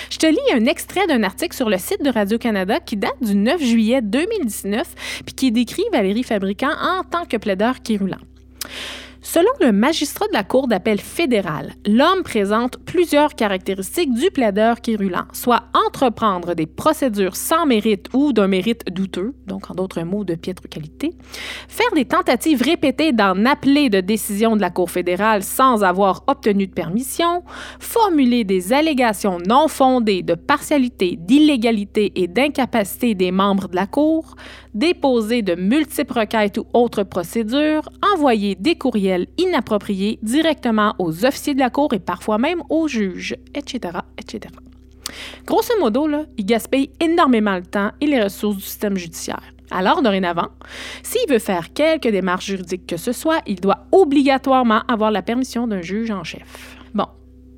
[0.10, 3.36] Je te lis un extrait d'un article sur le site de Radio-Canada qui date du
[3.36, 8.20] 9 juillet 2019 puis qui décrit Valérie Fabricant en tant que plaideur quérulant.
[9.24, 15.26] Selon le magistrat de la Cour d'appel fédérale, l'homme présente plusieurs caractéristiques du plaideur quérulant,
[15.32, 20.34] soit entreprendre des procédures sans mérite ou d'un mérite douteux, donc en d'autres mots de
[20.34, 21.12] piètre qualité,
[21.68, 26.66] faire des tentatives répétées d'en appeler de décision de la Cour fédérale sans avoir obtenu
[26.66, 27.44] de permission,
[27.80, 34.36] formuler des allégations non fondées de partialité, d'illégalité et d'incapacité des membres de la Cour,
[34.74, 41.60] déposer de multiples requêtes ou autres procédures, envoyer des courriels inappropriés directement aux officiers de
[41.60, 44.54] la Cour et parfois même aux juges, etc., etc.
[45.46, 46.08] Grosso modo,
[46.38, 49.42] il gaspille énormément le temps et les ressources du système judiciaire.
[49.72, 50.50] Alors, dorénavant,
[51.02, 55.66] s'il veut faire quelque démarche juridique que ce soit, il doit obligatoirement avoir la permission
[55.66, 56.78] d'un juge en chef.
[56.94, 57.08] Bon,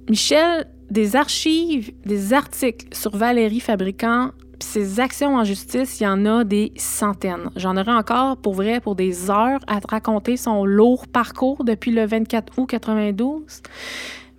[0.10, 4.30] Michel, des archives, des articles sur Valérie Fabricant,
[4.64, 7.49] puis ses actions en justice, il y en a des centaines.
[7.55, 11.91] J'en aurais encore, pour vrai, pour des heures à te raconter son lourd parcours depuis
[11.91, 13.61] le 24 août 92.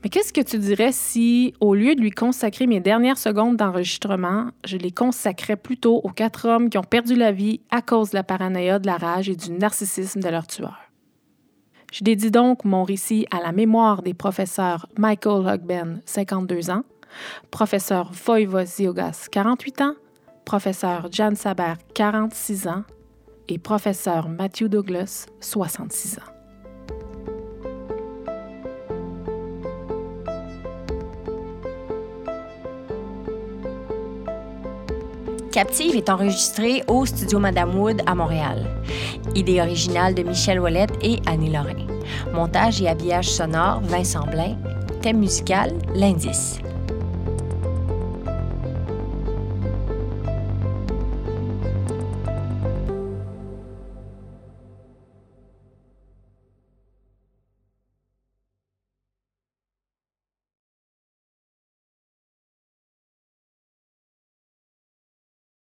[0.03, 4.47] Mais qu'est-ce que tu dirais si, au lieu de lui consacrer mes dernières secondes d'enregistrement,
[4.65, 8.17] je les consacrais plutôt aux quatre hommes qui ont perdu la vie à cause de
[8.17, 10.79] la paranoïa, de la rage et du narcissisme de leur tueur?
[11.93, 16.83] Je dédie donc mon récit à la mémoire des professeurs Michael Hogben, 52 ans,
[17.51, 19.95] professeur Voivoziogas, 48 ans,
[20.45, 22.85] professeur Jan Saber, 46 ans,
[23.49, 26.35] et professeur Matthew Douglas, 66 ans.
[35.55, 38.67] Captive est enregistré au studio Madame Wood à Montréal.
[39.37, 41.87] Idée originale de Michel Ouellette et Annie Lorrain.
[42.33, 44.57] Montage et habillage sonore Vincent Blain.
[45.01, 46.59] Thème musical L'Indice.